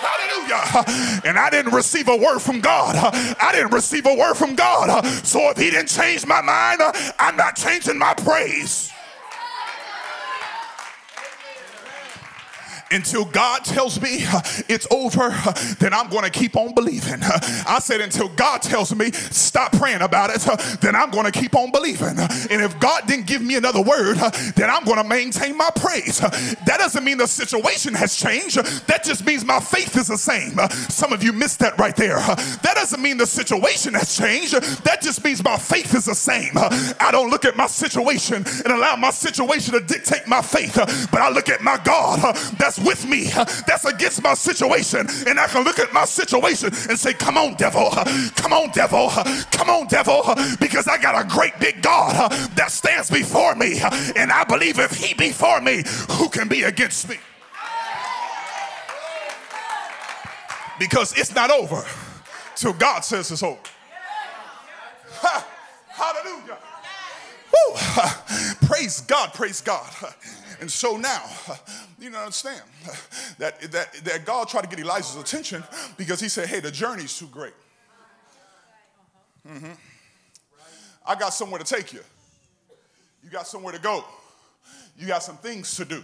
Hallelujah. 0.00 1.20
And 1.24 1.38
I 1.38 1.50
didn't 1.50 1.72
receive 1.74 2.08
a 2.08 2.16
word 2.16 2.40
from 2.40 2.60
God. 2.60 2.96
I 2.96 3.52
didn't 3.52 3.72
receive 3.72 4.06
a 4.06 4.14
word 4.14 4.34
from 4.34 4.54
God. 4.54 5.04
So 5.24 5.50
if 5.50 5.58
He 5.58 5.70
didn't 5.70 5.88
change 5.88 6.26
my 6.26 6.40
mind, 6.40 6.80
I'm 7.18 7.36
not 7.36 7.56
changing 7.56 7.98
my 7.98 8.14
praise. 8.14 8.92
Until 12.90 13.24
God 13.24 13.64
tells 13.64 14.00
me 14.00 14.24
uh, 14.26 14.40
it's 14.68 14.86
over, 14.90 15.30
uh, 15.30 15.52
then 15.78 15.94
I'm 15.94 16.08
going 16.10 16.24
to 16.24 16.30
keep 16.30 16.56
on 16.56 16.74
believing. 16.74 17.22
Uh, 17.22 17.38
I 17.66 17.78
said, 17.78 18.00
until 18.00 18.28
God 18.28 18.62
tells 18.62 18.94
me 18.94 19.12
stop 19.12 19.72
praying 19.72 20.02
about 20.02 20.30
it, 20.30 20.46
uh, 20.46 20.56
then 20.80 20.96
I'm 20.96 21.10
going 21.10 21.30
to 21.30 21.32
keep 21.32 21.54
on 21.54 21.70
believing. 21.70 22.18
Uh, 22.18 22.28
and 22.50 22.62
if 22.62 22.78
God 22.80 23.06
didn't 23.06 23.26
give 23.26 23.42
me 23.42 23.56
another 23.56 23.82
word, 23.82 24.18
uh, 24.18 24.30
then 24.56 24.70
I'm 24.70 24.84
going 24.84 24.98
to 24.98 25.04
maintain 25.04 25.56
my 25.56 25.70
praise. 25.74 26.18
That 26.20 26.76
doesn't 26.78 27.04
mean 27.04 27.18
the 27.18 27.26
situation 27.26 27.94
has 27.94 28.16
changed. 28.16 28.56
That 28.86 29.04
just 29.04 29.24
means 29.24 29.44
my 29.44 29.60
faith 29.60 29.96
is 29.96 30.08
the 30.08 30.18
same. 30.18 30.58
Some 30.88 31.12
of 31.12 31.22
you 31.22 31.32
missed 31.32 31.60
that 31.60 31.78
right 31.78 31.94
there. 31.96 32.16
That 32.16 32.72
doesn't 32.74 33.00
mean 33.00 33.16
the 33.16 33.26
situation 33.26 33.94
has 33.94 34.16
changed. 34.16 34.54
That 34.84 35.02
just 35.02 35.24
means 35.24 35.42
my 35.44 35.56
faith 35.56 35.94
is 35.94 36.06
the 36.06 36.14
same. 36.14 36.52
I 36.56 37.10
don't 37.12 37.30
look 37.30 37.44
at 37.44 37.56
my 37.56 37.66
situation 37.66 38.36
and 38.36 38.66
allow 38.66 38.96
my 38.96 39.10
situation 39.10 39.74
to 39.74 39.80
dictate 39.80 40.26
my 40.26 40.42
faith, 40.42 40.74
but 41.10 41.20
I 41.20 41.30
look 41.30 41.48
at 41.48 41.62
my 41.62 41.78
God 41.84 42.36
that's 42.58 42.79
with 42.84 43.06
me 43.06 43.24
that's 43.66 43.84
against 43.84 44.22
my 44.22 44.34
situation. 44.34 45.06
And 45.26 45.38
I 45.38 45.46
can 45.46 45.64
look 45.64 45.78
at 45.78 45.92
my 45.92 46.04
situation 46.04 46.70
and 46.88 46.98
say, 46.98 47.12
Come 47.12 47.36
on, 47.36 47.54
devil. 47.54 47.90
Come 48.36 48.52
on, 48.52 48.70
devil. 48.70 49.10
Come 49.50 49.70
on, 49.70 49.86
devil. 49.86 50.22
Because 50.60 50.88
I 50.88 51.00
got 51.00 51.24
a 51.24 51.28
great 51.28 51.58
big 51.58 51.82
God 51.82 52.32
that 52.56 52.70
stands 52.70 53.10
before 53.10 53.54
me. 53.54 53.80
And 54.16 54.32
I 54.32 54.44
believe 54.44 54.78
if 54.78 54.92
he 54.92 55.14
be 55.14 55.30
for 55.30 55.60
me, 55.60 55.82
who 56.10 56.28
can 56.28 56.48
be 56.48 56.62
against 56.62 57.08
me? 57.08 57.16
Because 60.78 61.16
it's 61.18 61.34
not 61.34 61.50
over 61.50 61.84
till 62.56 62.72
God 62.72 63.04
says 63.04 63.30
it's 63.30 63.42
over. 63.42 63.58
Ha, 65.20 65.46
hallelujah. 65.88 66.58
Woo. 67.52 68.66
Praise 68.66 69.00
God, 69.02 69.34
praise 69.34 69.60
God. 69.60 69.88
And 70.60 70.70
so 70.70 70.96
now, 70.96 71.24
you 71.98 72.10
know, 72.10 72.18
understand 72.18 72.62
that, 73.38 73.60
that, 73.72 73.92
that 74.04 74.24
God 74.26 74.48
tried 74.48 74.62
to 74.62 74.68
get 74.68 74.78
Elijah's 74.78 75.16
attention 75.16 75.64
because 75.96 76.20
he 76.20 76.28
said, 76.28 76.48
hey, 76.48 76.60
the 76.60 76.70
journey's 76.70 77.18
too 77.18 77.28
great. 77.28 77.54
Mm-hmm. 79.48 79.72
I 81.06 81.14
got 81.14 81.32
somewhere 81.32 81.58
to 81.58 81.64
take 81.64 81.92
you. 81.92 82.00
You 83.24 83.30
got 83.30 83.46
somewhere 83.46 83.72
to 83.72 83.80
go. 83.80 84.04
You 84.98 85.06
got 85.06 85.22
some 85.22 85.38
things 85.38 85.74
to 85.76 85.84
do. 85.84 86.02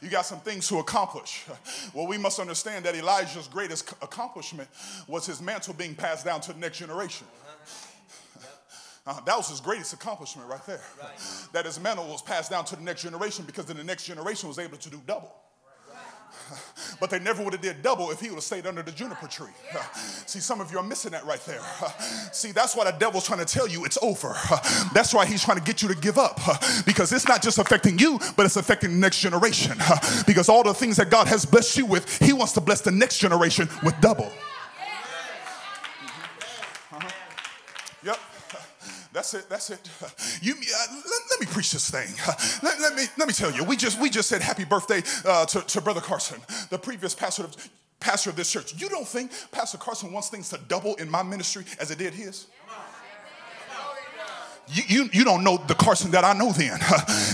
You 0.00 0.10
got 0.10 0.26
some 0.26 0.40
things 0.40 0.68
to 0.68 0.78
accomplish. 0.78 1.44
Well, 1.92 2.06
we 2.06 2.18
must 2.18 2.38
understand 2.38 2.84
that 2.84 2.94
Elijah's 2.94 3.48
greatest 3.48 3.90
accomplishment 4.02 4.68
was 5.08 5.26
his 5.26 5.40
mantle 5.40 5.74
being 5.74 5.94
passed 5.94 6.24
down 6.24 6.40
to 6.42 6.52
the 6.52 6.58
next 6.58 6.78
generation. 6.78 7.26
Uh, 9.04 9.20
that 9.22 9.36
was 9.36 9.48
his 9.48 9.60
greatest 9.60 9.92
accomplishment 9.92 10.48
right 10.48 10.64
there. 10.66 10.80
Right. 11.00 11.10
That 11.52 11.66
his 11.66 11.80
mantle 11.80 12.06
was 12.06 12.22
passed 12.22 12.50
down 12.50 12.64
to 12.66 12.76
the 12.76 12.82
next 12.82 13.02
generation 13.02 13.44
because 13.44 13.64
then 13.64 13.76
the 13.76 13.84
next 13.84 14.04
generation 14.04 14.48
was 14.48 14.58
able 14.58 14.78
to 14.78 14.90
do 14.90 15.00
double. 15.06 15.32
But 17.00 17.10
they 17.10 17.18
never 17.18 17.42
would 17.42 17.52
have 17.52 17.62
did 17.62 17.82
double 17.82 18.10
if 18.10 18.20
he 18.20 18.28
would 18.28 18.36
have 18.36 18.44
stayed 18.44 18.66
under 18.66 18.82
the 18.82 18.92
juniper 18.92 19.26
tree. 19.26 19.50
See, 20.26 20.38
some 20.38 20.60
of 20.60 20.70
you 20.70 20.78
are 20.78 20.84
missing 20.84 21.12
that 21.12 21.24
right 21.24 21.40
there. 21.46 21.60
See, 22.32 22.52
that's 22.52 22.76
why 22.76 22.90
the 22.90 22.96
devil's 22.96 23.26
trying 23.26 23.38
to 23.40 23.44
tell 23.44 23.68
you 23.68 23.84
it's 23.84 23.98
over. 24.02 24.34
That's 24.92 25.12
why 25.12 25.26
he's 25.26 25.42
trying 25.44 25.58
to 25.58 25.64
get 25.64 25.82
you 25.82 25.88
to 25.88 25.94
give 25.94 26.18
up 26.18 26.40
because 26.86 27.12
it's 27.12 27.26
not 27.26 27.42
just 27.42 27.58
affecting 27.58 27.98
you, 27.98 28.18
but 28.36 28.46
it's 28.46 28.56
affecting 28.56 28.92
the 28.92 28.98
next 28.98 29.20
generation. 29.20 29.76
Because 30.26 30.48
all 30.48 30.62
the 30.62 30.74
things 30.74 30.96
that 30.96 31.10
God 31.10 31.26
has 31.26 31.44
blessed 31.44 31.76
you 31.76 31.86
with, 31.86 32.18
he 32.18 32.32
wants 32.32 32.52
to 32.52 32.60
bless 32.60 32.80
the 32.80 32.92
next 32.92 33.18
generation 33.18 33.68
with 33.82 33.98
double. 34.00 34.30
That's 39.12 39.34
it. 39.34 39.48
That's 39.48 39.70
it. 39.70 39.80
You, 40.40 40.54
uh, 40.54 40.86
let, 40.90 41.20
let, 41.30 41.40
me 41.40 41.46
preach 41.46 41.72
this 41.72 41.90
thing. 41.90 42.08
Let, 42.62 42.80
let, 42.80 42.94
me 42.94 43.04
let 43.16 43.28
me 43.28 43.34
tell 43.34 43.52
you. 43.52 43.62
We 43.64 43.76
just 43.76 44.00
we 44.00 44.10
just 44.10 44.28
said 44.28 44.42
happy 44.42 44.64
birthday 44.64 45.02
uh, 45.24 45.44
to, 45.46 45.60
to 45.60 45.80
Brother 45.80 46.00
Carson, 46.00 46.40
the 46.70 46.78
previous 46.78 47.14
pastor 47.14 47.44
of, 47.44 47.56
pastor 48.00 48.30
of 48.30 48.36
this 48.36 48.50
church. 48.50 48.74
You 48.80 48.88
don't 48.88 49.06
think 49.06 49.30
Pastor 49.52 49.78
Carson 49.78 50.12
wants 50.12 50.28
things 50.28 50.48
to 50.50 50.58
double 50.68 50.96
in 50.96 51.08
my 51.08 51.22
ministry 51.22 51.64
as 51.78 51.90
it 51.90 51.98
did 51.98 52.12
his? 52.12 52.46
You, 54.68 54.82
you, 54.86 55.10
you, 55.12 55.24
don't 55.24 55.44
know 55.44 55.58
the 55.66 55.74
Carson 55.74 56.10
that 56.12 56.24
I 56.24 56.32
know 56.32 56.52
then. 56.52 56.78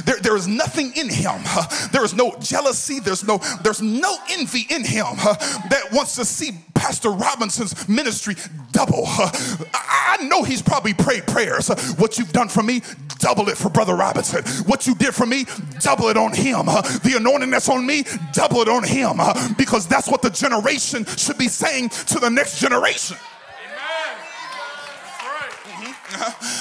There, 0.04 0.16
there 0.20 0.36
is 0.36 0.48
nothing 0.48 0.92
in 0.96 1.08
him. 1.08 1.40
There 1.92 2.04
is 2.04 2.14
no 2.14 2.34
jealousy. 2.40 3.00
There's 3.00 3.24
no, 3.24 3.38
there's 3.62 3.82
no 3.82 4.16
envy 4.30 4.66
in 4.70 4.84
him 4.84 5.04
that 5.16 5.88
wants 5.92 6.16
to 6.16 6.24
see 6.24 6.52
Pastor 6.74 7.10
Robinson's 7.10 7.88
ministry 7.88 8.36
double. 8.72 9.04
I 9.06 10.18
know 10.22 10.42
he's 10.42 10.62
probably 10.62 10.94
prayed 10.94 11.26
prayers. 11.26 11.68
What 11.98 12.18
you've 12.18 12.32
done 12.32 12.48
for 12.48 12.62
me, 12.62 12.82
double 13.18 13.48
it 13.48 13.56
for 13.56 13.68
Brother 13.68 13.94
Robinson. 13.94 14.44
What 14.64 14.86
you 14.86 14.94
did 14.94 15.14
for 15.14 15.26
me, 15.26 15.46
double 15.80 16.08
it 16.08 16.16
on 16.16 16.32
him. 16.32 16.66
The 16.66 17.14
anointing 17.16 17.50
that's 17.50 17.68
on 17.68 17.84
me, 17.86 18.04
double 18.32 18.60
it 18.60 18.68
on 18.68 18.84
him. 18.84 19.18
Because 19.56 19.86
that's 19.86 20.08
what 20.08 20.22
the 20.22 20.30
generation 20.30 21.04
should 21.04 21.38
be 21.38 21.48
saying 21.48 21.90
to 21.90 22.18
the 22.18 22.30
next 22.30 22.60
generation. 22.60 23.16
Mm-hmm. 26.08 26.57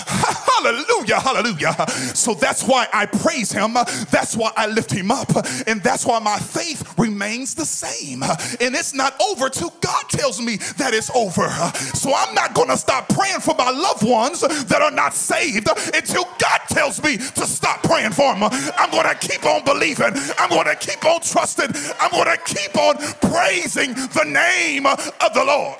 Hallelujah, 0.58 1.20
hallelujah. 1.20 1.90
So 2.16 2.34
that's 2.34 2.64
why 2.64 2.88
I 2.94 3.06
praise 3.06 3.52
him. 3.52 3.74
That's 3.74 4.36
why 4.36 4.52
I 4.56 4.68
lift 4.68 4.92
him 4.92 5.12
up. 5.12 5.30
And 5.68 5.82
that's 5.84 6.06
why 6.06 6.20
my 6.20 6.38
faith 6.38 6.98
remains 6.98 7.56
the 7.56 7.66
same. 7.66 8.24
And 8.24 8.76
it's 8.76 8.94
not 8.94 9.20
over 9.22 9.50
till 9.50 9.74
God 9.82 10.10
tells 10.10 10.42
me 10.42 10.58
that 10.78 10.94
it's 10.94 11.10
over. 11.16 11.50
So 11.94 12.14
I'm 12.16 12.34
not 12.34 12.54
going 12.54 12.70
to 12.70 12.78
stop 12.78 13.10
praying 13.10 13.40
for 13.42 13.56
my 13.56 13.70
loved 13.70 14.04
ones 14.04 14.42
that 14.42 14.82
are 14.82 14.92
not 14.92 15.14
saved 15.14 15.68
until 15.94 16.26
God 16.40 16.62
tells 16.70 17.04
me 17.04 17.18
to 17.18 17.46
stop 17.46 17.84
praying 17.84 18.12
for 18.12 18.34
them. 18.34 18.44
I'm 18.44 18.92
going 18.92 19.08
to 19.08 19.16
keep 19.16 19.46
on 19.46 19.64
believing. 19.64 20.14
I'm 20.38 20.50
going 20.50 20.66
to 20.66 20.76
keep 20.76 21.04
on 21.06 21.22
trusting. 21.22 21.70
I'm 22.00 22.12
going 22.12 22.26
to 22.26 22.44
keep 22.44 22.76
on 22.78 22.98
praising 23.32 23.94
the 23.94 24.26
name 24.26 24.86
of 24.86 25.34
the 25.34 25.44
Lord. 25.46 25.78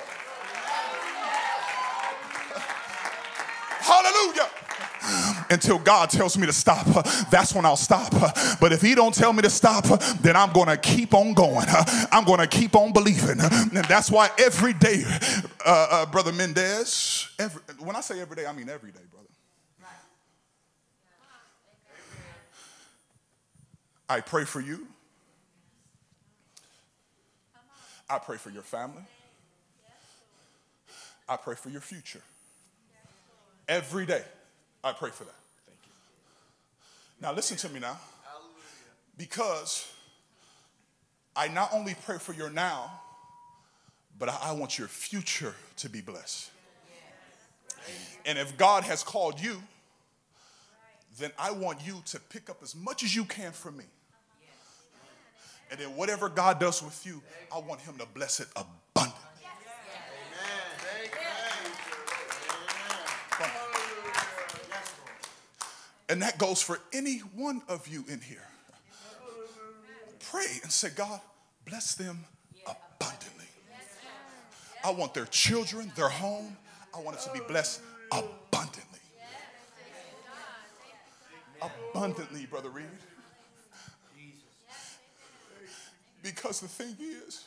Hallelujah 3.80 4.57
until 5.50 5.78
God 5.78 6.10
tells 6.10 6.36
me 6.36 6.46
to 6.46 6.52
stop. 6.52 6.86
Uh, 6.86 7.02
that's 7.30 7.54
when 7.54 7.64
I'll 7.64 7.76
stop. 7.76 8.12
Uh, 8.14 8.56
but 8.60 8.72
if 8.72 8.82
He 8.82 8.94
don't 8.94 9.14
tell 9.14 9.32
me 9.32 9.42
to 9.42 9.50
stop, 9.50 9.90
uh, 9.90 9.96
then 10.20 10.36
I'm 10.36 10.52
going 10.52 10.68
to 10.68 10.76
keep 10.76 11.14
on 11.14 11.34
going. 11.34 11.66
I'm 12.12 12.24
going 12.24 12.40
to 12.40 12.46
keep 12.46 12.74
on 12.74 12.92
believing, 12.92 13.40
and 13.40 13.84
that's 13.86 14.10
why 14.10 14.30
every 14.38 14.72
day, 14.72 15.04
uh, 15.64 15.88
uh, 15.90 16.06
brother 16.06 16.32
Mendez. 16.32 17.28
Every, 17.38 17.62
when 17.80 17.96
I 17.96 18.00
say 18.00 18.20
every 18.20 18.36
day, 18.36 18.46
I 18.46 18.52
mean 18.52 18.68
every 18.68 18.90
day, 18.90 19.00
brother. 19.10 19.26
I 24.08 24.20
pray 24.20 24.44
for 24.44 24.60
you. 24.60 24.86
I 28.08 28.18
pray 28.18 28.38
for 28.38 28.50
your 28.50 28.62
family. 28.62 29.02
I 31.28 31.36
pray 31.36 31.54
for 31.54 31.68
your 31.68 31.82
future. 31.82 32.22
Every 33.68 34.06
day, 34.06 34.22
I 34.82 34.92
pray 34.92 35.10
for 35.10 35.24
that. 35.24 35.34
Thank 35.66 35.78
you. 35.84 35.92
Now, 37.20 37.32
listen 37.32 37.56
to 37.58 37.68
me 37.68 37.80
now. 37.80 37.98
Because 39.16 39.90
I 41.34 41.48
not 41.48 41.70
only 41.72 41.96
pray 42.04 42.18
for 42.18 42.32
your 42.32 42.50
now, 42.50 43.00
but 44.18 44.28
I 44.28 44.52
want 44.52 44.78
your 44.78 44.88
future 44.88 45.54
to 45.76 45.88
be 45.88 46.00
blessed. 46.00 46.50
And 48.26 48.38
if 48.38 48.56
God 48.56 48.84
has 48.84 49.02
called 49.02 49.40
you, 49.40 49.62
then 51.18 51.30
I 51.38 51.50
want 51.50 51.84
you 51.84 52.02
to 52.06 52.20
pick 52.20 52.48
up 52.50 52.58
as 52.62 52.76
much 52.76 53.02
as 53.02 53.14
you 53.14 53.24
can 53.24 53.52
from 53.52 53.76
me. 53.76 53.84
And 55.70 55.80
then 55.80 55.96
whatever 55.96 56.28
God 56.28 56.58
does 56.58 56.82
with 56.82 57.04
you, 57.04 57.22
I 57.54 57.58
want 57.58 57.80
Him 57.80 57.96
to 57.98 58.06
bless 58.06 58.40
it 58.40 58.48
abundantly. 58.56 59.17
And 66.08 66.22
that 66.22 66.38
goes 66.38 66.62
for 66.62 66.80
any 66.92 67.18
one 67.18 67.62
of 67.68 67.86
you 67.86 68.04
in 68.08 68.20
here. 68.20 68.46
Pray 70.30 70.46
and 70.62 70.72
say, 70.72 70.88
God, 70.94 71.20
bless 71.66 71.94
them 71.94 72.24
abundantly. 72.66 73.46
I 74.84 74.90
want 74.90 75.14
their 75.14 75.26
children, 75.26 75.92
their 75.96 76.08
home, 76.08 76.56
I 76.96 77.00
want 77.00 77.16
it 77.16 77.22
to 77.22 77.32
be 77.32 77.40
blessed 77.46 77.82
abundantly. 78.10 78.84
Abundantly, 81.92 82.46
Brother 82.46 82.70
Reed. 82.70 82.86
Because 86.22 86.60
the 86.60 86.68
thing 86.68 86.96
is, 87.00 87.44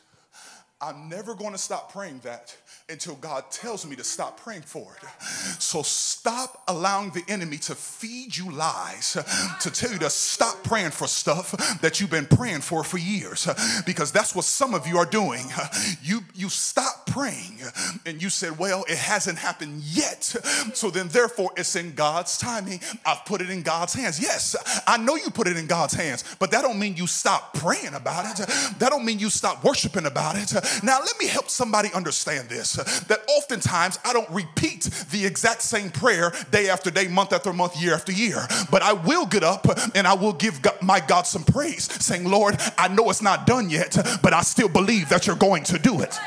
I'm 0.79 1.09
never 1.09 1.35
going 1.35 1.51
to 1.51 1.57
stop 1.57 1.91
praying 1.91 2.19
that 2.23 2.55
until 2.91 3.15
God 3.15 3.49
tells 3.51 3.85
me 3.85 3.95
to 3.95 4.03
stop 4.03 4.39
praying 4.39 4.63
for 4.63 4.95
it. 5.01 5.07
So 5.61 5.81
stop 5.81 6.63
allowing 6.67 7.11
the 7.11 7.23
enemy 7.27 7.57
to 7.59 7.75
feed 7.75 8.35
you 8.35 8.51
lies, 8.51 9.17
to 9.61 9.71
tell 9.71 9.91
you 9.91 9.99
to 9.99 10.09
stop 10.09 10.63
praying 10.63 10.91
for 10.91 11.07
stuff 11.07 11.79
that 11.81 11.99
you've 11.99 12.11
been 12.11 12.25
praying 12.25 12.61
for 12.61 12.83
for 12.83 12.97
years, 12.97 13.47
because 13.85 14.11
that's 14.11 14.35
what 14.35 14.45
some 14.45 14.73
of 14.73 14.85
you 14.87 14.97
are 14.97 15.05
doing. 15.05 15.45
You 16.03 16.21
you 16.35 16.49
stop 16.49 17.05
praying 17.05 17.59
and 18.05 18.21
you 18.21 18.29
said, 18.29 18.57
"Well, 18.59 18.83
it 18.87 18.97
hasn't 18.97 19.37
happened 19.37 19.81
yet." 19.83 20.35
So 20.73 20.89
then 20.89 21.07
therefore 21.07 21.51
it's 21.55 21.75
in 21.75 21.95
God's 21.95 22.37
timing. 22.37 22.81
I've 23.05 23.25
put 23.25 23.41
it 23.41 23.49
in 23.49 23.61
God's 23.61 23.93
hands. 23.93 24.19
Yes, 24.19 24.55
I 24.85 24.97
know 24.97 25.15
you 25.15 25.29
put 25.29 25.47
it 25.47 25.57
in 25.57 25.67
God's 25.67 25.93
hands, 25.93 26.23
but 26.39 26.51
that 26.51 26.61
don't 26.61 26.79
mean 26.79 26.95
you 26.97 27.07
stop 27.07 27.53
praying 27.53 27.93
about 27.93 28.39
it. 28.39 28.47
That 28.79 28.89
don't 28.89 29.05
mean 29.05 29.19
you 29.19 29.29
stop 29.29 29.63
worshiping 29.63 30.05
about 30.05 30.35
it. 30.35 30.53
Now 30.83 30.99
let 30.99 31.17
me 31.19 31.27
help 31.27 31.49
somebody 31.49 31.89
understand 31.93 32.49
this 32.49 32.77
that 33.07 33.21
oftentimes 33.27 33.99
I 34.05 34.13
don't 34.13 34.29
repeat 34.29 34.83
the 35.11 35.25
exact 35.25 35.61
same 35.61 35.89
prayer 35.89 36.31
day 36.51 36.69
after 36.69 36.91
day, 36.91 37.07
month 37.07 37.33
after 37.33 37.53
month, 37.53 37.81
year 37.81 37.93
after 37.93 38.11
year. 38.11 38.45
But 38.69 38.81
I 38.81 38.93
will 38.93 39.25
get 39.25 39.43
up 39.43 39.67
and 39.95 40.07
I 40.07 40.13
will 40.13 40.33
give 40.33 40.59
my 40.81 40.99
God 40.99 41.27
some 41.27 41.43
praise, 41.43 41.91
saying, 42.03 42.25
Lord, 42.25 42.57
I 42.77 42.87
know 42.87 43.09
it's 43.09 43.21
not 43.21 43.47
done 43.47 43.69
yet, 43.69 43.97
but 44.21 44.33
I 44.33 44.41
still 44.41 44.69
believe 44.69 45.09
that 45.09 45.27
you're 45.27 45.35
going 45.35 45.63
to 45.65 45.79
do 45.79 46.01
it. 46.01 46.17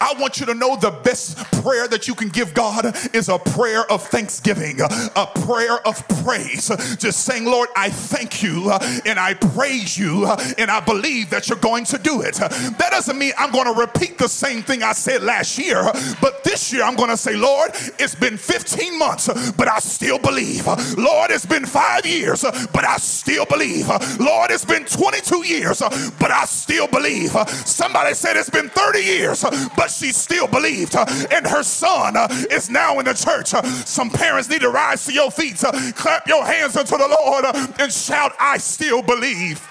I 0.00 0.14
want 0.18 0.40
you 0.40 0.46
to 0.46 0.54
know 0.54 0.76
the 0.76 0.90
best 0.90 1.36
prayer 1.62 1.88
that 1.88 2.08
you 2.08 2.14
can 2.14 2.28
give 2.28 2.54
God 2.54 2.96
is 3.14 3.28
a 3.28 3.38
prayer 3.38 3.90
of 3.90 4.02
thanksgiving, 4.06 4.80
a 4.80 5.26
prayer 5.44 5.86
of 5.86 6.06
praise. 6.24 6.68
Just 6.96 7.24
saying, 7.24 7.44
Lord, 7.44 7.68
I 7.76 7.90
thank 7.90 8.42
you 8.42 8.70
uh, 8.70 8.78
and 9.04 9.18
I 9.18 9.34
praise 9.34 9.98
you 9.98 10.26
uh, 10.26 10.42
and 10.58 10.70
I 10.70 10.80
believe 10.80 11.30
that 11.30 11.48
you're 11.48 11.58
going 11.58 11.84
to 11.86 11.98
do 11.98 12.22
it. 12.22 12.34
That 12.34 12.88
doesn't 12.90 13.18
mean 13.18 13.32
I'm 13.38 13.50
going 13.50 13.72
to 13.72 13.80
repeat 13.80 14.18
the 14.18 14.28
same 14.28 14.62
thing 14.62 14.82
I 14.82 14.92
said 14.92 15.22
last 15.22 15.58
year, 15.58 15.82
but 16.20 16.44
this 16.44 16.72
year 16.72 16.82
I'm 16.82 16.96
going 16.96 17.10
to 17.10 17.16
say, 17.16 17.36
Lord, 17.36 17.70
it's 17.98 18.14
been 18.14 18.36
15 18.36 18.98
months, 18.98 19.28
but 19.52 19.68
I 19.68 19.78
still 19.78 20.18
believe. 20.18 20.66
Lord, 20.96 21.30
it's 21.30 21.46
been 21.46 21.66
five 21.66 22.06
years, 22.06 22.42
but 22.72 22.84
I 22.84 22.96
still 22.98 23.46
believe. 23.46 23.88
Lord, 24.18 24.50
it's 24.50 24.64
been 24.64 24.84
22 24.84 25.46
years, 25.46 25.80
but 26.18 26.30
I 26.30 26.44
still 26.44 26.88
believe. 26.88 27.30
Somebody 27.64 28.14
said 28.14 28.36
it's 28.36 28.50
been 28.50 28.68
30 28.68 28.98
years, 29.00 29.44
but 29.76 29.90
she 29.90 30.12
still 30.12 30.46
believed. 30.46 30.94
And 30.96 31.46
her 31.46 31.62
son 31.62 32.16
uh, 32.16 32.28
is 32.50 32.70
now 32.70 32.98
in 32.98 33.04
the 33.04 33.14
church. 33.14 33.48
Some 33.86 34.10
parents 34.10 34.48
need 34.48 34.60
to 34.60 34.70
rise 34.70 35.04
to 35.06 35.12
your 35.12 35.30
feet, 35.30 35.56
clap 35.96 36.26
your 36.26 36.44
hands 36.44 36.76
unto 36.76 36.96
the 36.96 37.16
Lord, 37.20 37.44
and 37.78 37.92
shout, 37.92 38.34
I 38.40 38.58
still 38.58 39.02
believe. 39.02 39.66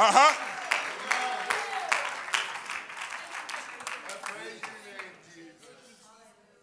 Uh 0.00 0.12
huh. 0.12 0.44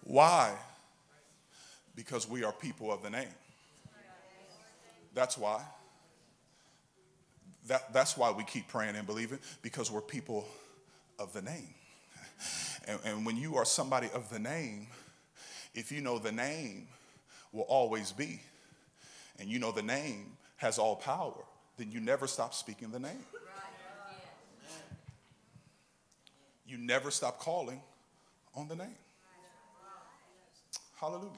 Why? 0.06 0.54
Because 1.96 2.30
we 2.30 2.46
are 2.46 2.54
people 2.54 2.94
of 2.94 3.04
the 3.04 3.10
name. 3.10 3.28
That's 5.14 5.38
why. 5.38 5.62
That, 7.68 7.94
that's 7.94 8.16
why 8.16 8.32
we 8.32 8.44
keep 8.44 8.68
praying 8.68 8.96
and 8.96 9.08
believing, 9.08 9.40
because 9.62 9.90
we're 9.90 10.02
people 10.02 10.46
of 11.18 11.34
the 11.34 11.42
name. 11.42 11.74
And, 12.88 13.00
and 13.06 13.26
when 13.26 13.38
you 13.38 13.56
are 13.56 13.66
somebody 13.66 14.10
of 14.14 14.30
the 14.30 14.40
name, 14.40 14.88
if 15.74 15.92
you 15.92 16.02
know 16.02 16.20
the 16.20 16.32
name 16.32 16.88
will 17.52 17.64
always 17.64 18.12
be, 18.12 18.40
and 19.40 19.50
you 19.50 19.60
know 19.60 19.72
the 19.72 19.82
name 19.82 20.38
has 20.58 20.78
all 20.78 20.96
power, 20.96 21.44
then 21.78 21.92
you 21.92 22.00
never 22.00 22.28
stop 22.28 22.54
speaking 22.54 22.92
the 22.92 23.00
name. 23.00 23.26
You 26.68 26.78
never 26.78 27.12
stop 27.12 27.40
calling 27.40 27.82
on 28.56 28.68
the 28.68 28.76
name. 28.76 28.96
Hallelujah. 31.00 31.30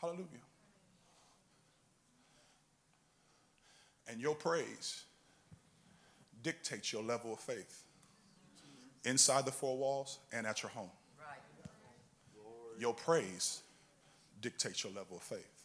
Hallelujah. 0.00 0.26
And 4.08 4.20
your 4.20 4.34
praise 4.34 5.04
dictates 6.42 6.92
your 6.92 7.02
level 7.02 7.32
of 7.32 7.40
faith 7.40 7.82
inside 9.04 9.44
the 9.46 9.52
four 9.52 9.76
walls 9.76 10.18
and 10.32 10.46
at 10.46 10.62
your 10.62 10.70
home. 10.70 10.90
Your 12.78 12.94
praise 12.94 13.62
dictates 14.40 14.82
your 14.82 14.92
level 14.92 15.16
of 15.16 15.22
faith. 15.22 15.64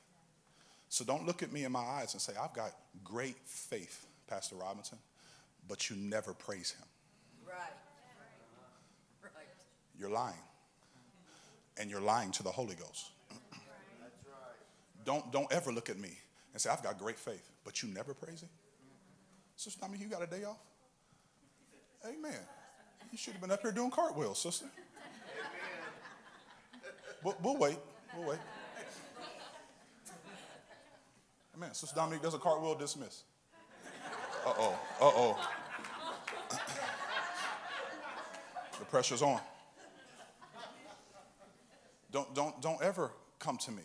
So 0.89 1.04
don't 1.04 1.25
look 1.25 1.43
at 1.43 1.52
me 1.52 1.65
in 1.65 1.71
my 1.71 1.84
eyes 1.84 2.13
and 2.13 2.21
say, 2.21 2.34
I've 2.41 2.54
got 2.54 2.71
great 3.04 3.36
faith, 3.45 4.06
Pastor 4.28 4.56
Robinson, 4.56 4.97
but 5.67 5.89
you 5.89 5.95
never 5.95 6.34
praise 6.34 6.71
him. 6.71 6.88
Right. 7.47 7.58
Right. 9.23 9.32
You're 9.99 10.10
lying. 10.10 10.34
And 11.78 11.89
you're 11.89 12.02
lying 12.02 12.32
to 12.32 12.43
the 12.43 12.52
Holy 12.52 12.75
Ghost. 12.75 13.12
That's 13.30 13.41
right. 14.25 15.06
Don't, 15.06 15.32
don't 15.32 15.52
ever 15.52 15.71
look 15.71 15.89
at 15.89 15.97
me 15.97 16.17
and 16.53 16.62
say, 16.62 16.69
I've 16.69 16.83
got 16.83 16.97
great 16.97 17.17
faith, 17.17 17.49
but 17.63 17.81
you 17.81 17.89
never 17.89 18.13
praise 18.13 18.41
him? 18.41 18.49
Sister, 19.55 19.85
I 19.85 19.95
you 19.95 20.07
got 20.07 20.23
a 20.23 20.27
day 20.27 20.43
off? 20.43 20.57
Amen. 22.05 22.39
You 23.12 23.17
should 23.17 23.33
have 23.33 23.41
been 23.41 23.51
up 23.51 23.62
here 23.62 23.71
doing 23.71 23.91
cartwheels, 23.91 24.39
sister. 24.39 24.67
We'll, 27.23 27.35
we'll 27.43 27.57
wait. 27.57 27.77
We'll 28.15 28.29
wait. 28.29 28.39
Amen. 31.55 31.73
Sister 31.73 31.95
Dominique 31.95 32.21
does 32.21 32.33
a 32.33 32.39
cartwheel 32.39 32.75
dismiss. 32.75 33.23
Uh 34.45 34.53
oh. 34.57 34.79
Uh 35.01 35.12
oh. 35.13 35.49
the 38.79 38.85
pressure's 38.85 39.21
on. 39.21 39.41
Don't, 42.12 42.33
don't, 42.33 42.62
don't 42.62 42.81
ever 42.81 43.12
come 43.39 43.57
to 43.57 43.71
me 43.71 43.83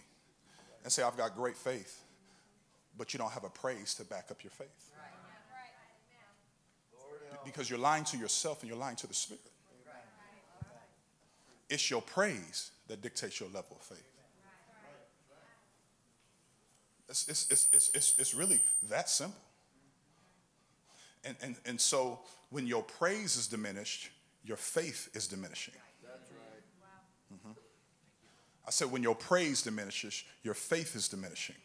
and 0.85 0.92
say, 0.92 1.03
I've 1.03 1.16
got 1.16 1.35
great 1.35 1.57
faith 1.57 2.04
but 2.96 3.12
you 3.12 3.18
don't 3.18 3.33
have 3.33 3.44
a 3.44 3.50
praise 3.50 3.94
to 3.94 4.04
back 4.04 4.30
up 4.30 4.42
your 4.42 4.50
faith. 4.50 4.90
Because 7.44 7.68
you're 7.68 7.78
lying 7.78 8.04
to 8.04 8.16
yourself 8.16 8.62
and 8.62 8.70
you're 8.70 8.78
lying 8.78 8.96
to 8.96 9.07
the 9.07 9.14
Spirit. 9.14 9.42
It's 11.68 11.90
your 11.90 12.02
praise 12.02 12.70
that 12.88 13.02
dictates 13.02 13.40
your 13.40 13.48
level 13.48 13.76
of 13.78 13.83
faith. 13.83 14.11
It's, 17.09 17.28
it's, 17.28 17.68
it's, 17.72 17.90
it's, 17.94 18.18
it's 18.18 18.35
really 18.35 18.61
that 18.88 19.09
simple. 19.09 19.38
And, 21.24 21.37
and, 21.42 21.57
and 21.64 21.80
so 21.80 22.20
when 22.50 22.66
your 22.66 22.83
praise 22.83 23.37
is 23.37 23.46
diminished, 23.46 24.11
your 24.44 24.57
faith 24.57 25.11
is 25.14 25.26
diminishing. 25.26 25.74
Mm-hmm. 27.33 27.52
I 28.66 28.70
said, 28.70 28.90
when 28.90 29.02
your 29.02 29.14
praise 29.14 29.62
diminishes, 29.62 30.24
your 30.42 30.54
faith 30.54 30.96
is 30.96 31.09
diminishing. 31.09 31.57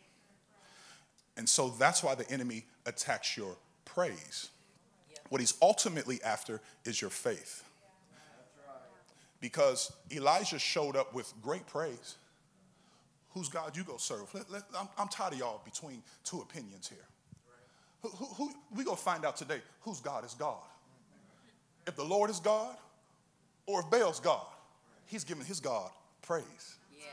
And 1.40 1.48
so 1.48 1.70
that's 1.70 2.04
why 2.04 2.16
the 2.16 2.30
enemy 2.30 2.66
attacks 2.86 3.38
your 3.38 3.56
praise. 3.86 4.50
What 5.30 5.40
he's 5.40 5.54
ultimately 5.62 6.22
after 6.22 6.60
is 6.84 7.00
your 7.00 7.10
faith. 7.10 7.64
Because 9.40 9.90
Elijah 10.12 10.60
showed 10.60 10.98
up 10.98 11.14
with 11.14 11.32
great 11.42 11.66
praise. 11.66 12.18
Whose 13.30 13.48
God 13.48 13.78
you 13.78 13.86
go 13.86 13.96
serve? 13.96 14.34
Let, 14.34 14.52
let, 14.52 14.64
I'm, 14.78 14.90
I'm, 14.98 15.08
tired 15.08 15.32
of 15.32 15.40
y'all 15.40 15.62
between 15.64 16.04
two 16.26 16.42
opinions 16.42 16.90
here. 16.90 17.08
Who, 18.02 18.10
who, 18.10 18.26
who, 18.26 18.52
we 18.76 18.84
go 18.84 18.96
find 18.96 19.24
out 19.24 19.38
today 19.38 19.62
whose 19.80 20.02
God 20.02 20.26
is 20.26 20.34
God. 20.34 20.58
If 21.88 21.96
the 21.96 22.04
Lord 22.04 22.30
is 22.30 22.42
God 22.42 22.76
or 23.66 23.80
if 23.80 23.90
Baal's 23.90 24.20
God, 24.20 24.46
he's 25.06 25.24
giving 25.24 25.46
his 25.46 25.62
God 25.62 25.90
praise. 26.22 26.76
Yes. 26.92 27.08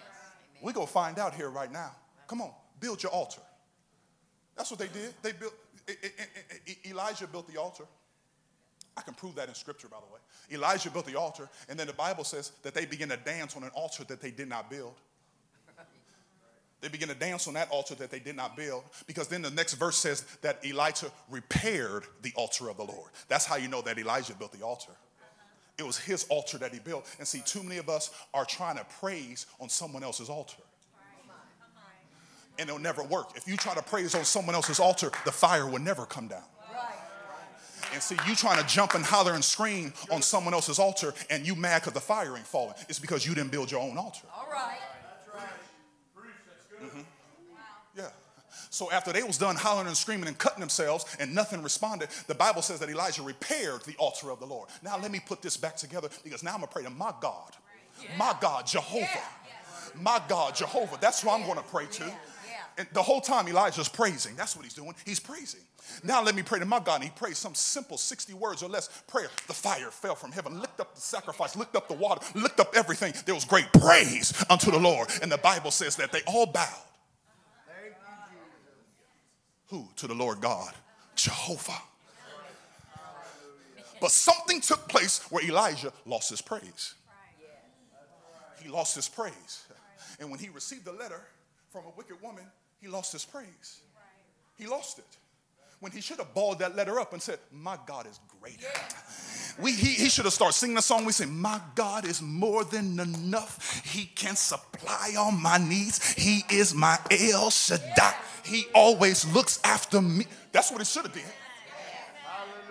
We 0.60 0.72
go 0.72 0.84
find 0.84 1.20
out 1.20 1.32
here 1.32 1.48
right 1.48 1.70
now. 1.70 1.92
Come 2.26 2.42
on, 2.42 2.50
build 2.80 3.04
your 3.04 3.12
altar. 3.12 3.42
That's 4.56 4.70
what 4.70 4.80
they 4.80 4.88
did. 4.88 5.14
They 5.22 5.32
built, 5.32 5.54
Elijah 6.86 7.26
built 7.26 7.52
the 7.52 7.60
altar. 7.60 7.84
I 8.96 9.02
can 9.02 9.14
prove 9.14 9.34
that 9.34 9.48
in 9.48 9.54
scripture, 9.54 9.88
by 9.88 9.98
the 9.98 10.12
way. 10.12 10.20
Elijah 10.58 10.90
built 10.90 11.06
the 11.06 11.18
altar, 11.18 11.48
and 11.68 11.78
then 11.78 11.86
the 11.86 11.92
Bible 11.92 12.24
says 12.24 12.52
that 12.62 12.72
they 12.72 12.86
began 12.86 13.10
to 13.10 13.18
dance 13.18 13.56
on 13.56 13.62
an 13.62 13.70
altar 13.74 14.04
that 14.04 14.22
they 14.22 14.30
did 14.30 14.48
not 14.48 14.70
build. 14.70 14.94
They 16.80 16.88
began 16.88 17.08
to 17.08 17.14
dance 17.14 17.48
on 17.48 17.54
that 17.54 17.70
altar 17.70 17.94
that 17.96 18.10
they 18.10 18.18
did 18.18 18.36
not 18.36 18.56
build 18.56 18.84
because 19.06 19.28
then 19.28 19.42
the 19.42 19.50
next 19.50 19.74
verse 19.74 19.96
says 19.96 20.22
that 20.42 20.64
Elijah 20.64 21.10
repaired 21.30 22.04
the 22.22 22.32
altar 22.36 22.68
of 22.68 22.76
the 22.76 22.84
Lord. 22.84 23.10
That's 23.28 23.46
how 23.46 23.56
you 23.56 23.66
know 23.66 23.80
that 23.82 23.98
Elijah 23.98 24.34
built 24.34 24.52
the 24.52 24.64
altar. 24.64 24.92
It 25.78 25.86
was 25.86 25.98
his 25.98 26.24
altar 26.28 26.58
that 26.58 26.72
he 26.72 26.78
built. 26.78 27.06
And 27.18 27.26
see, 27.26 27.42
too 27.44 27.62
many 27.62 27.78
of 27.78 27.88
us 27.88 28.10
are 28.34 28.44
trying 28.44 28.76
to 28.76 28.84
praise 29.00 29.46
on 29.58 29.68
someone 29.68 30.04
else's 30.04 30.28
altar 30.28 30.62
and 32.58 32.68
it'll 32.68 32.80
never 32.80 33.02
work. 33.02 33.36
If 33.36 33.46
you 33.46 33.56
try 33.56 33.74
to 33.74 33.82
praise 33.82 34.14
on 34.14 34.24
someone 34.24 34.54
else's 34.54 34.80
altar, 34.80 35.10
the 35.24 35.32
fire 35.32 35.66
will 35.66 35.80
never 35.80 36.06
come 36.06 36.28
down. 36.28 36.42
And 37.92 38.02
see, 38.02 38.16
you 38.28 38.34
trying 38.34 38.60
to 38.60 38.66
jump 38.66 38.94
and 38.94 39.04
holler 39.04 39.32
and 39.32 39.42
scream 39.42 39.92
on 40.10 40.20
someone 40.20 40.52
else's 40.52 40.78
altar 40.78 41.14
and 41.30 41.46
you 41.46 41.54
mad 41.54 41.80
because 41.80 41.94
the 41.94 42.00
fire 42.00 42.36
ain't 42.36 42.46
falling. 42.46 42.74
It's 42.88 42.98
because 42.98 43.26
you 43.26 43.34
didn't 43.34 43.50
build 43.50 43.70
your 43.70 43.80
own 43.80 43.96
altar. 43.96 44.26
All 44.36 44.46
right. 44.52 44.76
That's 45.24 45.34
right. 45.34 45.48
Yeah. 47.96 48.08
So 48.68 48.90
after 48.90 49.12
they 49.12 49.22
was 49.22 49.38
done 49.38 49.56
hollering 49.56 49.86
and 49.86 49.96
screaming 49.96 50.28
and 50.28 50.36
cutting 50.36 50.60
themselves 50.60 51.06
and 51.18 51.34
nothing 51.34 51.62
responded, 51.62 52.10
the 52.26 52.34
Bible 52.34 52.60
says 52.60 52.80
that 52.80 52.90
Elijah 52.90 53.22
repaired 53.22 53.82
the 53.84 53.96
altar 53.96 54.30
of 54.30 54.40
the 54.40 54.46
Lord. 54.46 54.68
Now 54.82 54.98
let 54.98 55.10
me 55.10 55.20
put 55.24 55.40
this 55.40 55.56
back 55.56 55.76
together 55.76 56.10
because 56.22 56.42
now 56.42 56.50
I'm 56.50 56.56
gonna 56.56 56.66
pray 56.66 56.82
to 56.82 56.90
my 56.90 57.14
God. 57.20 57.52
My 58.18 58.34
God, 58.40 58.66
Jehovah. 58.66 59.22
My 60.02 60.20
God, 60.28 60.54
Jehovah. 60.54 60.98
That's 61.00 61.22
who 61.22 61.30
I'm 61.30 61.46
gonna 61.46 61.62
pray 61.62 61.86
to. 61.86 62.12
And 62.78 62.86
the 62.92 63.02
whole 63.02 63.20
time 63.20 63.48
Elijah's 63.48 63.88
praising. 63.88 64.36
That's 64.36 64.54
what 64.54 64.64
he's 64.64 64.74
doing. 64.74 64.94
He's 65.04 65.20
praising. 65.20 65.60
Now 66.04 66.22
let 66.22 66.34
me 66.34 66.42
pray 66.42 66.58
to 66.58 66.66
my 66.66 66.78
God. 66.78 66.96
And 66.96 67.04
he 67.04 67.10
prays 67.10 67.38
some 67.38 67.54
simple 67.54 67.96
60 67.96 68.34
words 68.34 68.62
or 68.62 68.68
less 68.68 68.88
prayer. 69.06 69.28
The 69.46 69.54
fire 69.54 69.90
fell 69.90 70.14
from 70.14 70.32
heaven, 70.32 70.60
licked 70.60 70.80
up 70.80 70.94
the 70.94 71.00
sacrifice, 71.00 71.56
licked 71.56 71.74
up 71.74 71.88
the 71.88 71.94
water, 71.94 72.20
licked 72.34 72.60
up 72.60 72.74
everything. 72.76 73.14
There 73.24 73.34
was 73.34 73.44
great 73.44 73.72
praise 73.72 74.44
unto 74.50 74.70
the 74.70 74.78
Lord. 74.78 75.08
And 75.22 75.32
the 75.32 75.38
Bible 75.38 75.70
says 75.70 75.96
that 75.96 76.12
they 76.12 76.20
all 76.26 76.46
bowed. 76.46 76.82
Who? 79.68 79.88
To 79.96 80.06
the 80.06 80.14
Lord 80.14 80.40
God, 80.40 80.72
Jehovah. 81.14 81.80
But 84.00 84.10
something 84.10 84.60
took 84.60 84.88
place 84.88 85.20
where 85.30 85.42
Elijah 85.42 85.92
lost 86.04 86.30
his 86.30 86.42
praise. 86.42 86.94
He 88.62 88.68
lost 88.68 88.94
his 88.94 89.08
praise. 89.08 89.64
And 90.20 90.30
when 90.30 90.38
he 90.38 90.50
received 90.50 90.86
a 90.86 90.92
letter 90.92 91.20
from 91.70 91.84
a 91.84 91.90
wicked 91.96 92.20
woman, 92.22 92.44
he 92.80 92.88
lost 92.88 93.12
his 93.12 93.24
praise. 93.24 93.80
He 94.58 94.66
lost 94.66 94.98
it. 94.98 95.04
When 95.80 95.92
he 95.92 96.00
should 96.00 96.18
have 96.18 96.32
balled 96.32 96.60
that 96.60 96.74
letter 96.74 96.98
up 96.98 97.12
and 97.12 97.20
said, 97.20 97.38
My 97.52 97.76
God 97.86 98.06
is 98.06 98.18
greater. 98.40 98.66
We, 99.60 99.72
he, 99.72 99.88
he 99.88 100.08
should 100.08 100.24
have 100.24 100.32
started 100.32 100.54
singing 100.54 100.76
the 100.76 100.82
song. 100.82 101.04
We 101.04 101.12
say, 101.12 101.26
My 101.26 101.60
God 101.74 102.06
is 102.06 102.22
more 102.22 102.64
than 102.64 102.98
enough. 102.98 103.82
He 103.84 104.06
can 104.06 104.36
supply 104.36 105.14
all 105.18 105.32
my 105.32 105.58
needs. 105.58 106.14
He 106.14 106.44
is 106.50 106.74
my 106.74 106.98
El 107.10 107.50
Shaddai. 107.50 108.14
He 108.44 108.66
always 108.74 109.30
looks 109.34 109.60
after 109.64 110.00
me. 110.00 110.24
That's 110.52 110.70
what 110.70 110.80
he 110.80 110.86
should 110.86 111.04
have 111.04 111.12
did. 111.12 111.24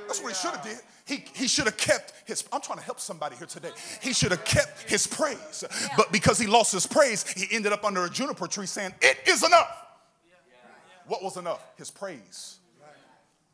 That's 0.08 0.22
what 0.22 0.30
he 0.30 0.36
should 0.36 0.56
have 0.56 0.64
did. 0.64 0.80
He, 1.06 1.24
he 1.36 1.48
should 1.48 1.66
have 1.66 1.78
kept 1.78 2.14
his, 2.26 2.44
I'm 2.52 2.62
trying 2.62 2.80
to 2.80 2.84
help 2.84 3.00
somebody 3.00 3.36
here 3.36 3.46
today. 3.46 3.70
He 4.02 4.12
should 4.14 4.32
have 4.32 4.44
kept 4.44 4.90
his 4.90 5.06
praise. 5.06 5.64
But 5.96 6.12
because 6.12 6.40
he 6.40 6.48
lost 6.48 6.72
his 6.74 6.88
praise, 6.88 7.28
he 7.28 7.56
ended 7.56 7.72
up 7.72 7.84
under 7.84 8.06
a 8.06 8.10
juniper 8.10 8.48
tree 8.48 8.66
saying, 8.66 8.94
It 9.02 9.18
is 9.28 9.46
enough. 9.46 9.85
What 11.08 11.24
was 11.24 11.38
enough? 11.38 11.62
His 11.78 11.92
praise. 11.92 12.58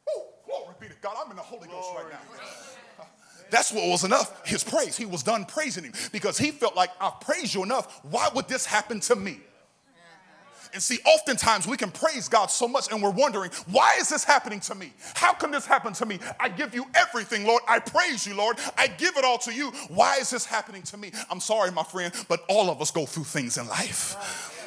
Woo, 0.07 0.23
glory 0.45 0.75
be 0.79 0.87
to 0.87 0.93
God. 1.01 1.15
I'm 1.23 1.29
in 1.31 1.37
the 1.37 1.43
Holy 1.43 1.67
Ghost 1.67 1.89
right 1.95 2.05
now. 2.09 3.05
That's 3.49 3.71
what 3.73 3.85
was 3.89 4.05
enough. 4.05 4.47
His 4.47 4.63
praise. 4.63 4.95
He 4.95 5.05
was 5.05 5.23
done 5.23 5.43
praising 5.43 5.83
him 5.83 5.93
because 6.13 6.37
he 6.37 6.51
felt 6.51 6.75
like 6.75 6.89
I've 7.01 7.19
praised 7.19 7.53
you 7.53 7.63
enough. 7.63 7.99
Why 8.03 8.29
would 8.33 8.47
this 8.47 8.65
happen 8.65 9.01
to 9.01 9.15
me? 9.15 9.31
Uh-huh. 9.41 10.69
And 10.73 10.81
see, 10.81 10.99
oftentimes 11.05 11.67
we 11.67 11.75
can 11.75 11.91
praise 11.91 12.29
God 12.29 12.45
so 12.45 12.65
much 12.65 12.89
and 12.93 13.03
we're 13.03 13.09
wondering, 13.09 13.51
why 13.69 13.97
is 13.99 14.07
this 14.07 14.23
happening 14.23 14.61
to 14.61 14.75
me? 14.75 14.93
How 15.15 15.33
can 15.33 15.51
this 15.51 15.65
happen 15.65 15.91
to 15.93 16.05
me? 16.05 16.19
I 16.39 16.47
give 16.47 16.73
you 16.73 16.85
everything, 16.95 17.45
Lord. 17.45 17.61
I 17.67 17.79
praise 17.79 18.25
you, 18.25 18.35
Lord. 18.35 18.57
I 18.77 18.87
give 18.87 19.17
it 19.17 19.25
all 19.25 19.37
to 19.39 19.53
you. 19.53 19.71
Why 19.89 20.15
is 20.15 20.29
this 20.29 20.45
happening 20.45 20.83
to 20.83 20.95
me? 20.95 21.11
I'm 21.29 21.41
sorry, 21.41 21.71
my 21.71 21.83
friend, 21.83 22.13
but 22.29 22.45
all 22.47 22.69
of 22.69 22.81
us 22.81 22.89
go 22.89 23.05
through 23.05 23.25
things 23.25 23.57
in 23.57 23.67
life. 23.67 24.60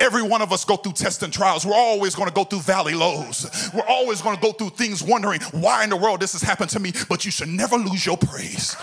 Every 0.00 0.22
one 0.22 0.40
of 0.40 0.50
us 0.50 0.64
go 0.64 0.76
through 0.76 0.94
tests 0.94 1.22
and 1.22 1.30
trials. 1.30 1.66
We're 1.66 1.74
always 1.74 2.14
going 2.14 2.28
to 2.28 2.34
go 2.34 2.44
through 2.44 2.60
valley 2.60 2.94
lows. 2.94 3.70
We're 3.74 3.86
always 3.86 4.22
going 4.22 4.34
to 4.34 4.40
go 4.40 4.52
through 4.52 4.70
things 4.70 5.02
wondering 5.02 5.42
why 5.52 5.84
in 5.84 5.90
the 5.90 5.96
world 5.96 6.20
this 6.20 6.32
has 6.32 6.40
happened 6.40 6.70
to 6.70 6.80
me. 6.80 6.92
But 7.08 7.26
you 7.26 7.30
should 7.30 7.48
never 7.48 7.76
lose 7.76 8.06
your 8.06 8.16
praise. 8.16 8.76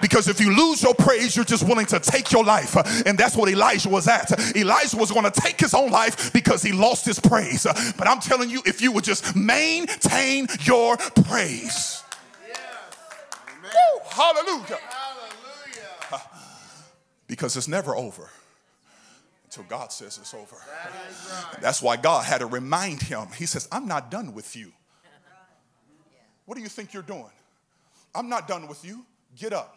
Because 0.00 0.28
if 0.28 0.40
you 0.40 0.56
lose 0.56 0.82
your 0.82 0.94
praise, 0.94 1.34
you're 1.36 1.44
just 1.44 1.66
willing 1.66 1.84
to 1.86 1.98
take 1.98 2.30
your 2.32 2.44
life. 2.44 2.76
And 3.04 3.18
that's 3.18 3.36
what 3.36 3.50
Elijah 3.50 3.88
was 3.88 4.08
at. 4.08 4.56
Elijah 4.56 4.96
was 4.96 5.10
going 5.10 5.30
to 5.30 5.40
take 5.40 5.60
his 5.60 5.74
own 5.74 5.90
life 5.90 6.32
because 6.32 6.62
he 6.62 6.72
lost 6.72 7.04
his 7.04 7.18
praise. 7.18 7.66
But 7.98 8.06
I'm 8.06 8.20
telling 8.20 8.50
you, 8.50 8.62
if 8.64 8.80
you 8.80 8.92
would 8.92 9.04
just 9.04 9.34
maintain 9.34 10.46
your 10.62 10.96
praise. 10.96 12.02
Woo, 13.62 14.00
hallelujah. 14.08 14.78
Because 17.26 17.56
it's 17.56 17.68
never 17.68 17.94
over 17.94 18.30
until 19.50 19.64
God 19.64 19.90
says 19.90 20.16
it's 20.16 20.32
over. 20.32 20.56
That's 21.60 21.82
why 21.82 21.96
God 21.96 22.24
had 22.24 22.38
to 22.38 22.46
remind 22.46 23.02
him. 23.02 23.26
He 23.36 23.46
says, 23.46 23.66
I'm 23.72 23.88
not 23.88 24.08
done 24.08 24.32
with 24.32 24.54
you. 24.54 24.70
What 26.46 26.54
do 26.54 26.62
you 26.62 26.68
think 26.68 26.94
you're 26.94 27.02
doing? 27.02 27.32
I'm 28.14 28.28
not 28.28 28.46
done 28.46 28.68
with 28.68 28.84
you. 28.84 29.04
Get 29.36 29.52
up. 29.52 29.76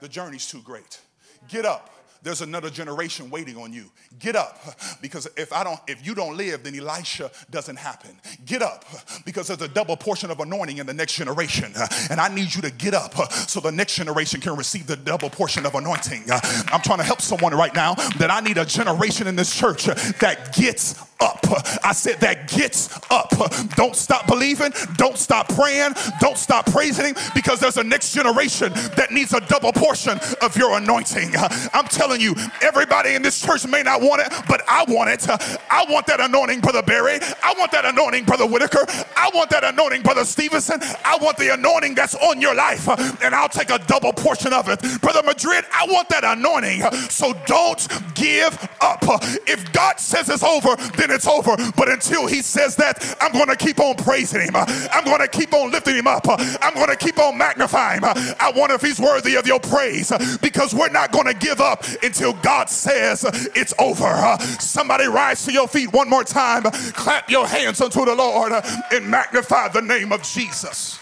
The 0.00 0.08
journey's 0.08 0.48
too 0.48 0.60
great. 0.62 1.00
Get 1.48 1.64
up 1.64 1.90
there's 2.22 2.40
another 2.40 2.70
generation 2.70 3.30
waiting 3.30 3.56
on 3.56 3.72
you. 3.72 3.90
Get 4.18 4.36
up 4.36 4.58
because 5.00 5.28
if 5.36 5.52
I 5.52 5.64
don't 5.64 5.80
if 5.86 6.06
you 6.06 6.14
don't 6.14 6.36
live 6.36 6.62
then 6.62 6.78
Elisha 6.78 7.30
doesn't 7.50 7.76
happen. 7.76 8.16
Get 8.44 8.62
up 8.62 8.84
because 9.24 9.48
there's 9.48 9.62
a 9.62 9.68
double 9.68 9.96
portion 9.96 10.30
of 10.30 10.40
anointing 10.40 10.78
in 10.78 10.86
the 10.86 10.94
next 10.94 11.14
generation 11.14 11.72
and 12.10 12.20
I 12.20 12.32
need 12.32 12.54
you 12.54 12.62
to 12.62 12.70
get 12.70 12.94
up 12.94 13.14
so 13.32 13.60
the 13.60 13.72
next 13.72 13.96
generation 13.96 14.40
can 14.40 14.56
receive 14.56 14.86
the 14.86 14.96
double 14.96 15.30
portion 15.30 15.66
of 15.66 15.74
anointing. 15.74 16.24
I'm 16.68 16.80
trying 16.82 16.98
to 16.98 17.04
help 17.04 17.20
someone 17.20 17.54
right 17.54 17.74
now 17.74 17.94
that 18.18 18.30
I 18.30 18.40
need 18.40 18.58
a 18.58 18.64
generation 18.64 19.26
in 19.26 19.36
this 19.36 19.54
church 19.54 19.84
that 19.84 20.54
gets 20.54 21.11
up. 21.22 21.46
I 21.84 21.92
said 21.92 22.20
that 22.20 22.48
gets 22.48 22.90
up. 23.10 23.30
Don't 23.76 23.96
stop 23.96 24.26
believing, 24.26 24.72
don't 24.96 25.16
stop 25.16 25.48
praying, 25.48 25.94
don't 26.20 26.36
stop 26.36 26.66
praising 26.66 27.06
him 27.06 27.16
because 27.34 27.60
there's 27.60 27.76
a 27.76 27.84
next 27.84 28.12
generation 28.12 28.72
that 28.96 29.10
needs 29.10 29.32
a 29.32 29.40
double 29.40 29.72
portion 29.72 30.18
of 30.42 30.56
your 30.56 30.76
anointing. 30.76 31.32
I'm 31.72 31.86
telling 31.86 32.20
you, 32.20 32.34
everybody 32.60 33.14
in 33.14 33.22
this 33.22 33.40
church 33.40 33.66
may 33.66 33.82
not 33.82 34.00
want 34.02 34.22
it, 34.22 34.32
but 34.48 34.62
I 34.68 34.84
want 34.88 35.10
it. 35.10 35.28
I 35.70 35.84
want 35.88 36.06
that 36.06 36.20
anointing, 36.20 36.60
Brother 36.60 36.82
Barry. 36.82 37.20
I 37.42 37.54
want 37.56 37.70
that 37.72 37.84
anointing, 37.84 38.24
Brother 38.24 38.46
Whitaker. 38.46 38.84
I 39.16 39.30
want 39.32 39.50
that 39.50 39.64
anointing, 39.64 40.02
Brother 40.02 40.24
Stevenson. 40.24 40.80
I 41.04 41.16
want 41.20 41.36
the 41.36 41.54
anointing 41.54 41.94
that's 41.94 42.14
on 42.16 42.40
your 42.40 42.54
life, 42.54 42.88
and 43.22 43.34
I'll 43.34 43.48
take 43.48 43.70
a 43.70 43.78
double 43.78 44.12
portion 44.12 44.52
of 44.52 44.68
it. 44.68 44.80
Brother 45.00 45.22
Madrid, 45.22 45.64
I 45.72 45.86
want 45.88 46.08
that 46.08 46.24
anointing. 46.24 46.82
So 47.08 47.34
don't 47.46 47.86
give 48.14 48.58
up. 48.80 49.04
If 49.46 49.72
God 49.72 50.00
says 50.00 50.28
it's 50.28 50.42
over, 50.42 50.74
then 50.96 51.10
it's 51.12 51.26
over. 51.26 51.56
But 51.76 51.88
until 51.88 52.26
He 52.26 52.42
says 52.42 52.76
that, 52.76 53.16
I'm 53.20 53.32
going 53.32 53.48
to 53.48 53.56
keep 53.56 53.80
on 53.80 53.96
praising 53.96 54.42
Him. 54.42 54.56
I'm 54.56 55.04
going 55.04 55.20
to 55.20 55.28
keep 55.28 55.52
on 55.52 55.70
lifting 55.70 55.96
Him 55.96 56.06
up. 56.06 56.26
I'm 56.28 56.74
going 56.74 56.88
to 56.88 56.96
keep 56.96 57.18
on 57.18 57.38
magnifying 57.38 58.02
Him. 58.02 58.12
I 58.40 58.52
wonder 58.54 58.74
if 58.74 58.82
He's 58.82 59.00
worthy 59.00 59.36
of 59.36 59.46
your 59.46 59.60
praise 59.60 60.12
because 60.40 60.74
we're 60.74 60.90
not 60.90 61.12
going 61.12 61.26
to 61.26 61.34
give 61.34 61.60
up 61.60 61.84
until 62.02 62.32
God 62.34 62.68
says 62.68 63.24
it's 63.54 63.74
over. 63.78 64.36
Somebody 64.58 65.06
rise 65.06 65.44
to 65.44 65.52
your 65.52 65.68
feet 65.68 65.92
one 65.92 66.08
more 66.08 66.24
time, 66.24 66.62
clap 66.92 67.30
your 67.30 67.46
hands 67.46 67.80
unto 67.80 68.04
the 68.04 68.14
Lord, 68.14 68.52
and 68.92 69.08
magnify 69.08 69.68
the 69.68 69.82
name 69.82 70.12
of 70.12 70.22
Jesus. 70.22 70.98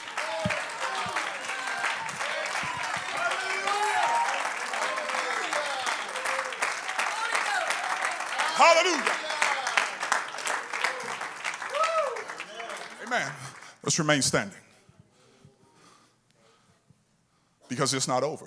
Hallelujah. 8.60 9.29
Amen. 13.12 13.32
Let's 13.82 13.98
remain 13.98 14.22
standing. 14.22 14.56
Because 17.68 17.92
it's 17.92 18.06
not 18.06 18.22
over 18.22 18.46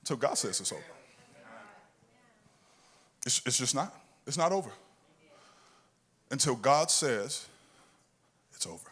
until 0.00 0.16
God 0.16 0.36
says 0.36 0.60
it's 0.60 0.72
over. 0.72 0.82
It's, 3.24 3.40
it's 3.46 3.56
just 3.56 3.74
not. 3.74 3.94
It's 4.26 4.36
not 4.36 4.52
over. 4.52 4.68
Until 6.30 6.54
God 6.54 6.90
says 6.90 7.46
it's 8.52 8.66
over. 8.66 8.90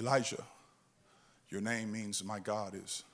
Elijah, 0.00 0.42
your 1.50 1.60
name 1.60 1.92
means 1.92 2.24
my 2.24 2.38
God 2.38 2.74
is 2.74 3.04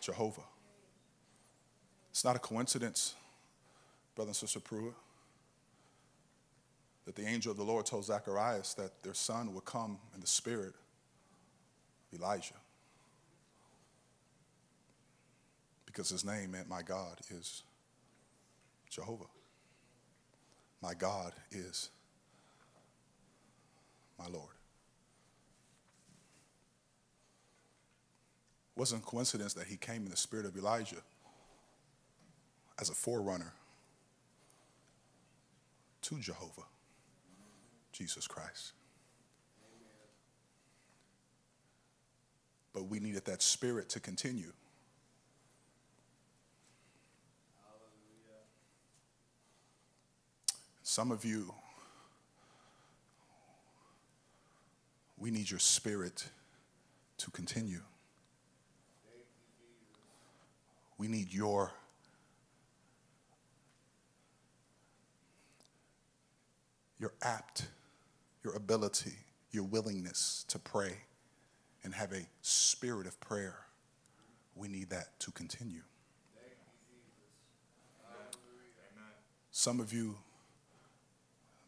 Jehovah. 0.00 0.42
It's 2.10 2.24
not 2.24 2.36
a 2.36 2.38
coincidence 2.38 3.14
Brother 4.20 4.30
and 4.30 4.36
Sister 4.36 4.60
Pruitt, 4.60 4.92
that 7.06 7.14
the 7.14 7.26
angel 7.26 7.52
of 7.52 7.56
the 7.56 7.64
Lord 7.64 7.86
told 7.86 8.04
Zacharias 8.04 8.74
that 8.74 9.02
their 9.02 9.14
son 9.14 9.54
would 9.54 9.64
come 9.64 9.98
in 10.14 10.20
the 10.20 10.26
spirit 10.26 10.74
of 12.12 12.18
Elijah. 12.20 12.52
Because 15.86 16.10
his 16.10 16.22
name 16.22 16.50
meant 16.50 16.68
my 16.68 16.82
God 16.82 17.18
is 17.30 17.62
Jehovah. 18.90 19.24
My 20.82 20.92
God 20.92 21.32
is 21.50 21.88
my 24.18 24.26
Lord. 24.26 24.59
Wasn't 28.80 29.04
coincidence 29.04 29.52
that 29.52 29.66
he 29.66 29.76
came 29.76 30.04
in 30.04 30.10
the 30.10 30.16
spirit 30.16 30.46
of 30.46 30.56
Elijah 30.56 31.02
as 32.78 32.88
a 32.88 32.94
forerunner 32.94 33.52
to 36.00 36.18
Jehovah, 36.18 36.62
Jesus 37.92 38.26
Christ. 38.26 38.72
But 42.72 42.84
we 42.84 43.00
needed 43.00 43.26
that 43.26 43.42
spirit 43.42 43.90
to 43.90 44.00
continue. 44.00 44.50
Some 50.82 51.12
of 51.12 51.22
you, 51.26 51.52
we 55.18 55.30
need 55.30 55.50
your 55.50 55.60
spirit 55.60 56.30
to 57.18 57.30
continue. 57.30 57.82
We 61.00 61.08
need 61.08 61.32
your 61.32 61.72
your 66.98 67.14
apt, 67.22 67.68
your 68.44 68.54
ability, 68.54 69.14
your 69.50 69.64
willingness 69.64 70.44
to 70.48 70.58
pray 70.58 70.98
and 71.84 71.94
have 71.94 72.12
a 72.12 72.26
spirit 72.42 73.06
of 73.06 73.18
prayer. 73.18 73.56
We 74.54 74.68
need 74.68 74.90
that 74.90 75.18
to 75.20 75.30
continue. 75.30 75.80
Some 79.50 79.80
of 79.80 79.94
you 79.94 80.18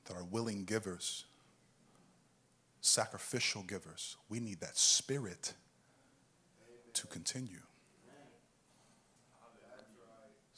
that 0.04 0.14
are 0.14 0.24
willing 0.24 0.64
givers, 0.64 1.24
sacrificial 2.82 3.62
givers, 3.62 4.18
we 4.28 4.40
need 4.40 4.60
that 4.60 4.76
spirit 4.76 5.54
to 6.92 7.06
continue. 7.06 7.62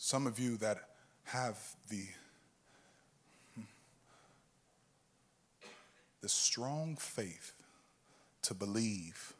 Some 0.05 0.27
of 0.27 0.39
you 0.39 0.59
that 0.59 0.91
have 1.23 1.59
the 1.89 2.05
hmm, 3.55 3.63
the 6.21 6.29
strong 6.29 6.97
faith 6.97 7.55
to 8.43 8.53
believe 8.53 9.33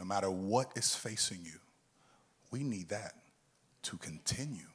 no 0.00 0.04
matter 0.04 0.28
what 0.28 0.72
is 0.74 0.96
facing 0.96 1.38
you, 1.44 1.60
we 2.50 2.64
need 2.64 2.88
that 2.88 3.14
to 3.82 3.98
continue. 3.98 4.66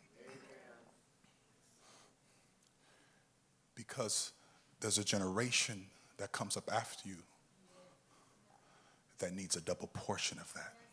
Because 3.75 4.31
there's 4.79 4.99
a 4.99 5.03
generation 5.03 5.87
that 6.15 6.31
comes 6.31 6.55
up 6.55 6.71
after 6.71 7.09
you 7.09 7.17
that 9.19 9.33
needs 9.33 9.57
a 9.57 9.61
double 9.61 9.87
portion 9.87 10.39
of 10.39 10.53
that. 10.53 10.84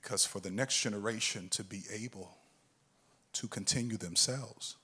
Because 0.00 0.24
for 0.24 0.38
the 0.38 0.50
next 0.50 0.80
generation 0.80 1.48
to 1.48 1.64
be 1.64 1.82
able 1.92 2.30
to 3.32 3.48
continue 3.48 3.96
themselves, 3.96 4.76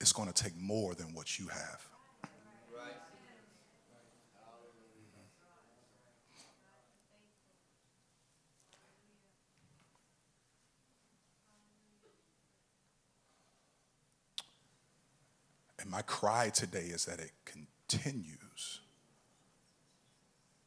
it's 0.00 0.10
going 0.10 0.32
to 0.32 0.42
take 0.42 0.58
more 0.58 0.94
than 0.94 1.12
what 1.12 1.38
you 1.38 1.48
have. 1.48 1.86
And 15.78 15.90
my 15.90 16.00
cry 16.00 16.48
today 16.48 16.86
is 16.86 17.04
that 17.04 17.20
it 17.20 17.32
continues. 17.44 18.80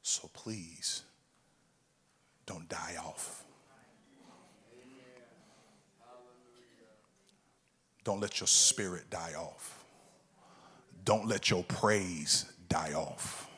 So 0.04 0.30
please, 0.36 1.02
don't 2.46 2.68
die 2.70 2.96
off. 3.04 3.44
Don't 8.04 8.20
let 8.20 8.40
your 8.40 8.48
spirit 8.48 9.10
die 9.10 9.34
off. 9.36 9.84
Don't 11.04 11.28
let 11.28 11.50
your 11.50 11.64
praise 11.64 12.46
die 12.70 12.94
off. 12.94 13.50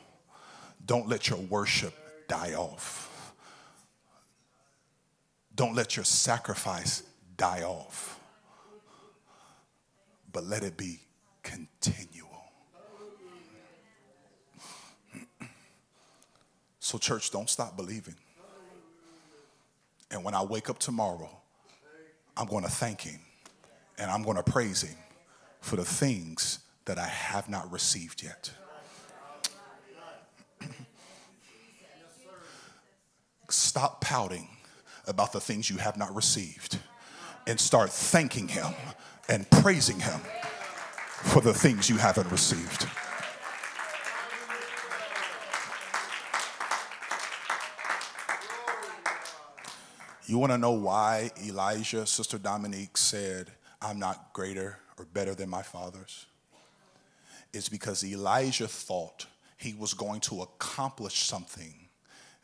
Don't 0.84 1.08
let 1.08 1.28
your 1.28 1.38
worship 1.38 1.94
die 2.28 2.54
off. 2.54 3.34
Don't 5.54 5.74
let 5.74 5.96
your 5.96 6.04
sacrifice 6.04 7.02
die 7.36 7.62
off. 7.62 8.18
But 10.32 10.44
let 10.44 10.62
it 10.62 10.76
be 10.76 11.00
continual. 11.42 12.28
So, 16.80 16.96
church, 16.96 17.30
don't 17.30 17.50
stop 17.50 17.76
believing. 17.76 18.14
And 20.10 20.24
when 20.24 20.34
I 20.34 20.42
wake 20.42 20.70
up 20.70 20.78
tomorrow, 20.78 21.30
I'm 22.36 22.46
going 22.46 22.64
to 22.64 22.70
thank 22.70 23.02
Him 23.02 23.20
and 23.98 24.10
I'm 24.10 24.22
going 24.22 24.36
to 24.36 24.42
praise 24.42 24.82
Him 24.82 24.96
for 25.60 25.76
the 25.76 25.84
things 25.84 26.60
that 26.84 26.98
I 26.98 27.06
have 27.06 27.48
not 27.48 27.70
received 27.70 28.22
yet. 28.22 28.50
Stop 33.50 34.00
pouting 34.00 34.48
about 35.06 35.32
the 35.32 35.40
things 35.40 35.70
you 35.70 35.78
have 35.78 35.96
not 35.96 36.14
received 36.14 36.78
and 37.46 37.58
start 37.58 37.90
thanking 37.90 38.48
Him 38.48 38.74
and 39.28 39.50
praising 39.50 39.98
Him 40.00 40.20
for 41.22 41.40
the 41.40 41.54
things 41.54 41.88
you 41.88 41.96
haven't 41.96 42.30
received. 42.30 42.86
You 50.28 50.36
want 50.36 50.52
to 50.52 50.58
know 50.58 50.72
why 50.72 51.30
Elijah, 51.42 52.04
Sister 52.04 52.36
Dominique, 52.36 52.98
said, 52.98 53.50
I'm 53.80 53.98
not 53.98 54.34
greater 54.34 54.78
or 54.98 55.06
better 55.06 55.34
than 55.34 55.48
my 55.48 55.62
fathers? 55.62 56.26
It's 57.54 57.70
because 57.70 58.04
Elijah 58.04 58.68
thought 58.68 59.24
he 59.56 59.72
was 59.72 59.94
going 59.94 60.20
to 60.20 60.42
accomplish 60.42 61.20
something 61.20 61.88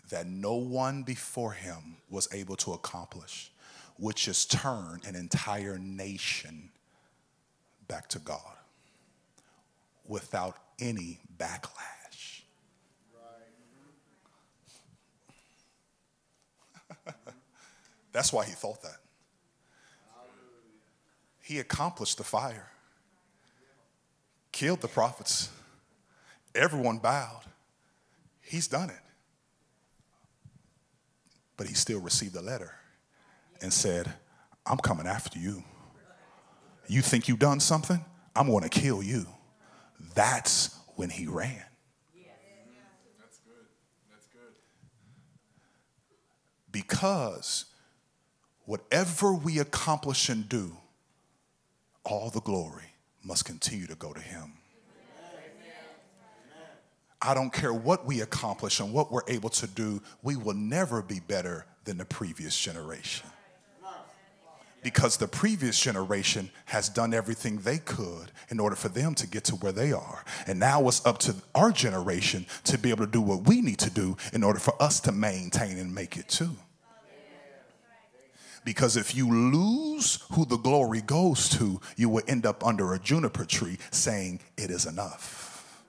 that 0.08 0.26
no 0.26 0.54
one 0.54 1.02
before 1.02 1.52
him 1.52 1.98
was 2.08 2.26
able 2.32 2.56
to 2.56 2.72
accomplish, 2.72 3.52
which 3.98 4.28
is 4.28 4.46
turn 4.46 5.02
an 5.06 5.14
entire 5.14 5.76
nation 5.78 6.70
back 7.86 8.08
to 8.08 8.18
God 8.18 8.40
without 10.08 10.56
any 10.80 11.18
backlash. 11.36 11.93
That's 18.14 18.32
why 18.32 18.46
he 18.46 18.52
thought 18.52 18.80
that. 18.82 18.98
He 21.42 21.58
accomplished 21.58 22.16
the 22.16 22.24
fire, 22.24 22.70
killed 24.50 24.80
the 24.80 24.88
prophets, 24.88 25.50
everyone 26.54 26.98
bowed. 26.98 27.42
He's 28.40 28.68
done 28.68 28.88
it. 28.88 28.96
But 31.56 31.66
he 31.66 31.74
still 31.74 32.00
received 32.00 32.34
a 32.36 32.40
letter 32.40 32.72
and 33.60 33.72
said, 33.72 34.10
I'm 34.64 34.78
coming 34.78 35.06
after 35.06 35.38
you. 35.38 35.62
You 36.86 37.02
think 37.02 37.28
you've 37.28 37.38
done 37.38 37.60
something? 37.60 38.02
I'm 38.34 38.46
going 38.46 38.62
to 38.62 38.68
kill 38.68 39.02
you. 39.02 39.26
That's 40.14 40.78
when 40.96 41.10
he 41.10 41.26
ran. 41.26 41.62
That's 43.18 43.38
good. 43.38 43.66
That's 44.10 44.26
good. 44.28 44.54
Because 46.70 47.66
whatever 48.66 49.32
we 49.32 49.58
accomplish 49.58 50.28
and 50.28 50.48
do, 50.48 50.76
all 52.04 52.30
the 52.30 52.40
glory 52.40 52.94
must 53.22 53.44
continue 53.44 53.86
to 53.86 53.94
go 53.94 54.12
to 54.12 54.20
him. 54.20 54.52
I 57.22 57.32
don't 57.32 57.52
care 57.52 57.72
what 57.72 58.04
we 58.04 58.20
accomplish 58.20 58.80
and 58.80 58.92
what 58.92 59.10
we're 59.10 59.22
able 59.28 59.48
to 59.50 59.66
do, 59.66 60.02
we 60.22 60.36
will 60.36 60.54
never 60.54 61.00
be 61.00 61.20
better 61.20 61.64
than 61.84 61.96
the 61.96 62.04
previous 62.04 62.58
generation 62.58 63.26
because 64.84 65.16
the 65.16 65.26
previous 65.26 65.80
generation 65.80 66.50
has 66.66 66.90
done 66.90 67.14
everything 67.14 67.56
they 67.56 67.78
could 67.78 68.30
in 68.50 68.60
order 68.60 68.76
for 68.76 68.90
them 68.90 69.14
to 69.14 69.26
get 69.26 69.42
to 69.44 69.56
where 69.56 69.72
they 69.72 69.92
are. 69.92 70.24
And 70.46 70.60
now 70.60 70.86
it's 70.86 71.04
up 71.06 71.18
to 71.20 71.34
our 71.54 71.72
generation 71.72 72.44
to 72.64 72.78
be 72.78 72.90
able 72.90 73.06
to 73.06 73.10
do 73.10 73.22
what 73.22 73.48
we 73.48 73.62
need 73.62 73.78
to 73.78 73.90
do 73.90 74.16
in 74.34 74.44
order 74.44 74.60
for 74.60 74.80
us 74.80 75.00
to 75.00 75.12
maintain 75.12 75.78
and 75.78 75.92
make 75.92 76.18
it 76.18 76.28
too. 76.28 76.50
Because 78.64 78.96
if 78.96 79.14
you 79.14 79.30
lose 79.30 80.24
who 80.32 80.46
the 80.46 80.56
glory 80.56 81.02
goes 81.02 81.48
to, 81.50 81.80
you 81.96 82.08
will 82.08 82.22
end 82.26 82.46
up 82.46 82.64
under 82.64 82.94
a 82.94 82.98
juniper 82.98 83.44
tree 83.44 83.78
saying, 83.90 84.40
It 84.56 84.70
is 84.70 84.86
enough. 84.86 85.82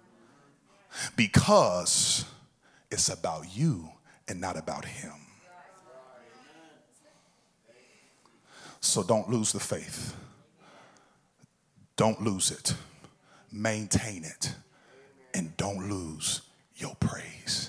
Because 1.16 2.26
it's 2.92 3.10
about 3.10 3.46
you 3.56 3.90
and 4.28 4.40
not 4.40 4.58
about 4.58 4.86
him. 4.86 5.14
So 8.82 9.04
don't 9.04 9.30
lose 9.30 9.52
the 9.52 9.60
faith. 9.60 10.16
Don't 11.96 12.22
lose 12.22 12.52
it. 12.52 12.76
Maintain 13.52 14.24
it. 14.24 14.54
And 15.34 15.56
don't 15.58 15.90
lose 15.90 16.42
your 16.76 16.96
praise. 16.96 17.56